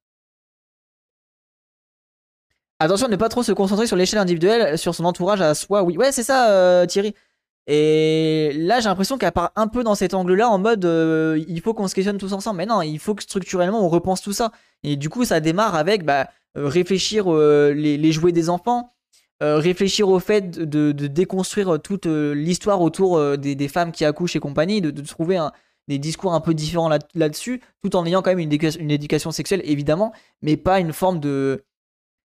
[2.79, 5.83] Attention, ne pas trop se concentrer sur l'échelle individuelle, sur son entourage à soi.
[5.83, 7.15] Oui, ouais, c'est ça, euh, Thierry.
[7.67, 11.61] Et là, j'ai l'impression qu'elle part un peu dans cet angle-là, en mode euh, il
[11.63, 12.59] faut qu'on se questionne tous ensemble.
[12.59, 14.53] Mais non, il faut que structurellement on repense tout ça.
[14.83, 18.93] Et du coup, ça démarre avec bah, réfléchir euh, les, jouets des enfants,
[19.43, 24.81] euh, réfléchir au fait de, déconstruire toute l'histoire autour des, femmes qui accouchent et compagnie,
[24.81, 25.41] de, trouver
[25.89, 30.13] des discours un peu différents là-dessus, tout en ayant quand même une éducation, sexuelle, évidemment,
[30.43, 31.65] mais pas une forme de,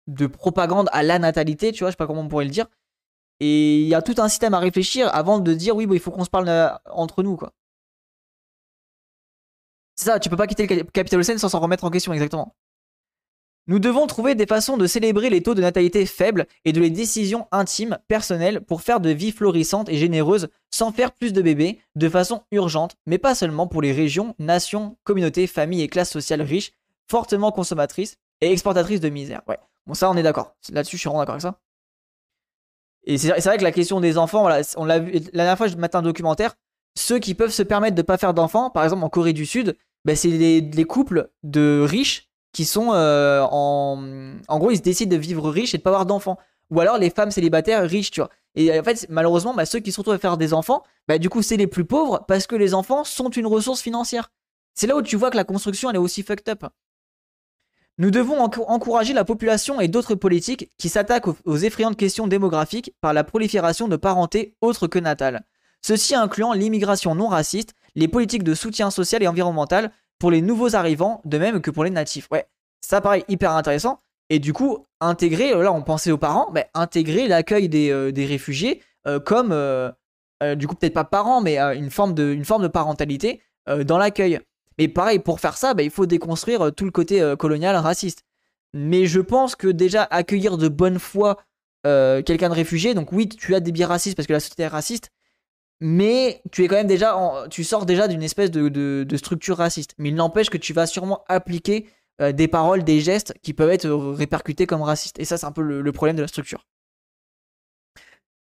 [0.06, 2.66] de propagande à la natalité, tu vois, je sais pas comment on pourrait le dire.
[3.40, 6.10] Et il y a tout un système à réfléchir avant de dire oui, il faut
[6.10, 7.52] qu'on se parle entre nous, quoi.
[9.96, 12.54] C'est ça, tu peux pas quitter le capital sans s'en remettre en question, exactement.
[13.66, 16.90] Nous devons trouver des façons de célébrer les taux de natalité faibles et de les
[16.90, 21.80] décisions intimes, personnelles, pour faire de vie florissante et généreuse sans faire plus de bébés,
[21.94, 26.42] de façon urgente, mais pas seulement pour les régions, nations, communautés, familles et classes sociales
[26.42, 26.72] riches,
[27.08, 29.42] fortement consommatrices et exportatrices de misère.
[29.46, 30.56] Ouais, bon ça on est d'accord.
[30.72, 31.60] Là-dessus je suis vraiment d'accord avec ça.
[33.04, 35.76] Et c'est vrai que la question des enfants, on l'a vu la dernière fois, je
[35.76, 36.54] mettais un documentaire.
[36.96, 39.76] Ceux qui peuvent se permettre de pas faire d'enfants, par exemple en Corée du Sud,
[40.04, 44.34] ben, c'est les couples de riches qui sont euh, en.
[44.48, 46.38] En gros, ils décident de vivre riches et de pas avoir d'enfants.
[46.70, 48.30] Ou alors les femmes célibataires riches, tu vois.
[48.54, 51.28] Et en fait, malheureusement, bah, ceux qui se retrouvent à faire des enfants, bah, du
[51.28, 54.30] coup, c'est les plus pauvres parce que les enfants sont une ressource financière.
[54.74, 56.64] C'est là où tu vois que la construction, elle est aussi fucked up.
[57.98, 62.94] Nous devons enco- encourager la population et d'autres politiques qui s'attaquent aux, effrayantes questions démographiques
[63.00, 65.44] par la prolifération de parenté autres que natale.
[65.82, 70.76] Ceci incluant l'immigration non raciste, les politiques de soutien social et environnemental pour les nouveaux
[70.76, 72.28] arrivants, de même que pour les natifs.
[72.30, 72.46] Ouais,
[72.80, 73.98] ça paraît hyper intéressant.
[74.28, 78.12] Et du coup, intégrer, euh, là on pensait aux parents, mais intégrer l'accueil des, euh,
[78.16, 79.48] réfugiés euh, comme,
[80.56, 84.40] du coup peut-être pas parents, mais une, forme de, parentalité dans l'accueil.
[84.78, 88.22] Mais pareil, pour faire ça, bah, il faut déconstruire tout le côté colonial raciste.
[88.72, 91.38] Mais je pense que déjà accueillir de bonne foi
[91.84, 94.68] quelqu'un de réfugié, donc oui, tu as des biais racistes parce que la société est
[94.68, 95.10] raciste,
[95.80, 97.16] mais tu es quand même déjà,
[97.50, 99.94] tu sors déjà d'une espèce de, structure raciste.
[99.98, 101.88] Mais il n'empêche que tu vas sûrement appliquer
[102.20, 105.18] euh, des paroles, des gestes qui peuvent être répercutés comme racistes.
[105.18, 106.66] Et ça, c'est un peu le, problème de la structure.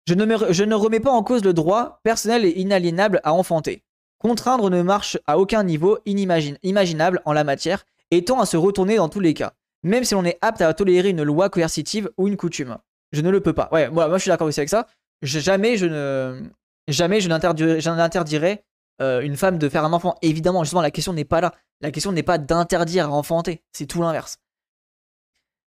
[0.07, 3.85] Je ne, remets pas en cause le droit personnel et inaliénable à enfanter.
[4.19, 8.97] Contraindre ne marche à aucun niveau imaginable en la matière et tend à se retourner
[8.97, 9.53] dans tous les cas,
[9.85, 12.77] même si l'on est apte à tolérer une loi coercitive ou une coutume.
[13.13, 13.69] Je ne le peux pas.
[13.71, 14.89] Ouais, moi, je suis d'accord aussi avec ça.
[15.23, 16.43] Jamais je ne,
[16.89, 18.65] jamais je n'interdirai,
[19.01, 20.17] euh, une femme de faire un enfant.
[20.23, 21.55] Évidemment, justement, la question n'est pas là.
[21.81, 23.63] La question n'est pas d'interdire à enfanter.
[23.73, 24.39] C'est tout l'inverse.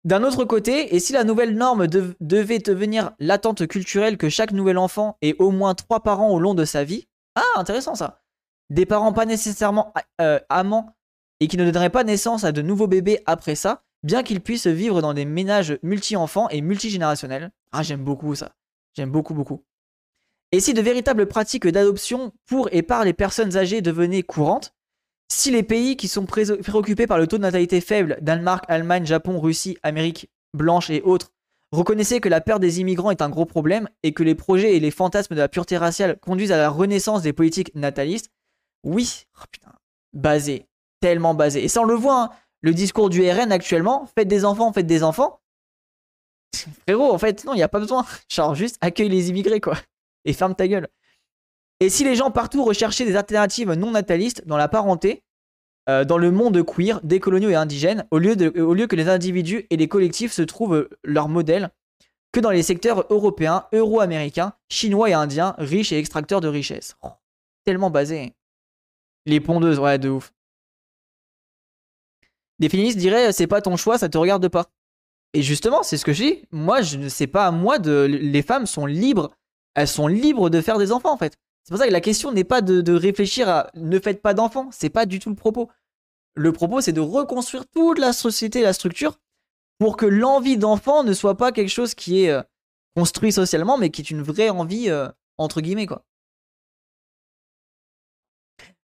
[0.05, 4.53] D'un autre côté, et si la nouvelle norme dev- devait devenir l'attente culturelle que chaque
[4.53, 8.21] nouvel enfant ait au moins trois parents au long de sa vie, ah, intéressant ça.
[8.69, 10.95] Des parents pas nécessairement euh, amants
[11.41, 14.67] et qui ne donneraient pas naissance à de nouveaux bébés après ça, bien qu'ils puissent
[14.67, 17.51] vivre dans des ménages multi-enfants et multigénérationnels.
[17.73, 18.53] Ah, j'aime beaucoup ça.
[18.95, 19.65] J'aime beaucoup, beaucoup.
[20.55, 24.73] Et si de véritables pratiques d'adoption pour et par les personnes âgées devenaient courantes,
[25.29, 29.05] si les pays qui sont pré- préoccupés par le taux de natalité faible, Danemark, Allemagne,
[29.05, 31.33] Japon, Russie, Amérique blanche et autres,
[31.73, 34.81] reconnaissaient que la peur des immigrants est un gros problème et que les projets et
[34.81, 38.31] les fantasmes de la pureté raciale conduisent à la renaissance des politiques natalistes,
[38.85, 39.73] oui, oh putain,
[40.13, 40.69] basé,
[41.01, 41.65] tellement basé.
[41.65, 42.31] Et ça on le voit, hein,
[42.61, 45.41] le discours du RN actuellement, faites des enfants, faites des enfants.
[46.87, 48.07] Frérot, en fait, non, il n'y a pas besoin.
[48.31, 49.77] Genre, juste accueille les immigrés, quoi.
[50.25, 50.89] Et ferme ta gueule.
[51.81, 55.23] Et si les gens partout recherchaient des alternatives non natalistes dans la parenté,
[55.89, 59.09] euh, dans le monde queer, décoloniaux et indigènes, au lieu, de, au lieu que les
[59.09, 61.71] individus et les collectifs se trouvent leur modèle,
[62.33, 66.97] que dans les secteurs européens, euro-américains, chinois et indiens, riches et extracteurs de richesses.
[67.03, 67.11] Oh,
[67.65, 68.33] tellement basé.
[69.27, 70.33] Les pondeuses, ouais, de ouf.
[72.59, 74.67] Les féministes diraient c'est pas ton choix, ça te regarde pas.
[75.33, 76.43] Et justement, c'est ce que je dis.
[76.51, 78.05] Moi, je ne sais pas à moi de.
[78.09, 79.33] Les femmes sont libres.
[79.75, 81.35] Elles sont libres de faire des enfants, en fait.
[81.65, 84.69] C'est pour ça que la question n'est pas de, réfléchir à ne faites pas d'enfants.
[84.71, 85.71] C'est pas du tout le propos.
[86.35, 89.19] Le propos, c'est de reconstruire toute la société, la structure,
[89.79, 92.43] pour que l'envie d'enfant ne soit pas quelque chose qui est euh,
[92.97, 95.09] construit socialement, mais qui est une vraie envie, euh,
[95.39, 96.05] entre guillemets, quoi.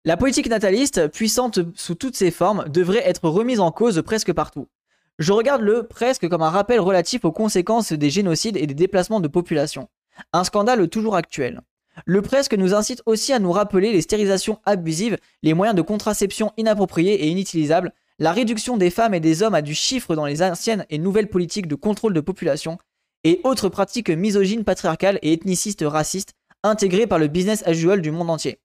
[0.05, 4.69] La politique nataliste, puissante sous toutes ses formes, devrait être remise en cause presque partout.
[5.17, 9.19] Je regarde le presque comme un rappel relatif aux conséquences des génocides et des déplacements
[9.19, 9.89] de population.
[10.33, 11.61] Un scandale toujours actuel.
[12.05, 16.51] Le presque nous incite aussi à nous rappeler les stérilisations abusives, les moyens de contraception
[16.57, 20.41] inappropriés et inutilisables, la réduction des femmes et des hommes à du chiffre dans les
[20.41, 22.77] anciennes et nouvelles politiques de contrôle de population,
[23.23, 28.11] et autres pratiques misogynes, patriarcales et ethnicistes racistes intégrées par le business as usual du
[28.11, 28.59] monde entier.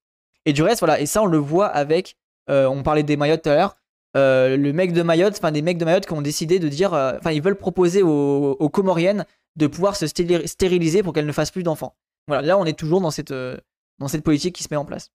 [0.47, 2.17] Et du reste, voilà, et ça on le voit avec,
[2.51, 3.77] euh, on parlait des Mayotte tout à l'heure,
[4.17, 6.95] euh, le mec de Mayotte, enfin des mecs de Mayotte qui ont décidé de dire,
[6.95, 9.25] euh, enfin ils veulent proposer aux, aux Comoriennes
[9.57, 11.97] de pouvoir se stéri- stériliser pour qu'elles ne fassent plus d'enfants.
[12.27, 13.57] Voilà, là on est toujours dans cette, euh,
[13.99, 15.11] dans cette politique qui se met en place.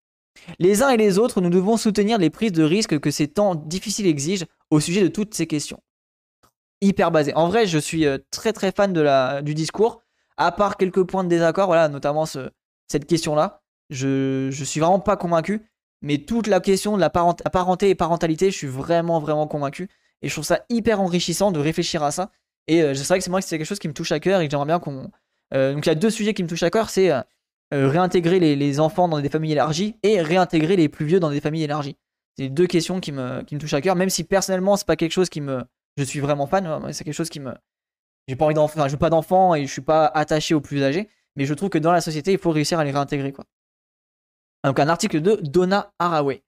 [0.60, 3.56] Les uns et les autres, nous devons soutenir les prises de risques que ces temps
[3.56, 5.82] difficiles exigent au sujet de toutes ces questions.
[6.82, 7.34] Hyper basé.
[7.34, 10.02] En vrai, je suis euh, très très fan de la, du discours,
[10.38, 12.50] à part quelques points de désaccord, voilà, notamment ce-
[12.88, 13.62] cette question-là.
[13.90, 15.62] Je, je suis vraiment pas convaincu,
[16.02, 19.90] mais toute la question de la parenté et parentalité, je suis vraiment vraiment convaincu.
[20.22, 22.32] Et je trouve ça hyper enrichissant de réfléchir à ça.
[22.70, 24.20] Et euh, c'est vrai que c'est moi que c'est quelque chose qui me touche à
[24.20, 25.10] cœur et que j'aimerais bien qu'on.
[25.56, 27.24] Euh, donc il y a deux sujets qui me touchent à cœur, c'est euh,
[27.72, 31.42] réintégrer les, les enfants dans des familles élargies et réintégrer les plus vieux dans des
[31.42, 31.98] familles élargies.
[32.38, 34.96] C'est deux questions qui me, qui me touchent à cœur, même si personnellement c'est pas
[34.96, 35.64] quelque chose qui me,
[35.98, 37.56] je suis vraiment fan, c'est quelque chose qui me,
[38.28, 40.62] j'ai pas envie d'enfants, enfin, je veux pas d'enfants et je suis pas attaché aux
[40.62, 43.34] plus âgés, mais je trouve que dans la société il faut réussir à les réintégrer
[43.34, 43.46] quoi.
[44.64, 46.44] Donc un article de Donna Haraway.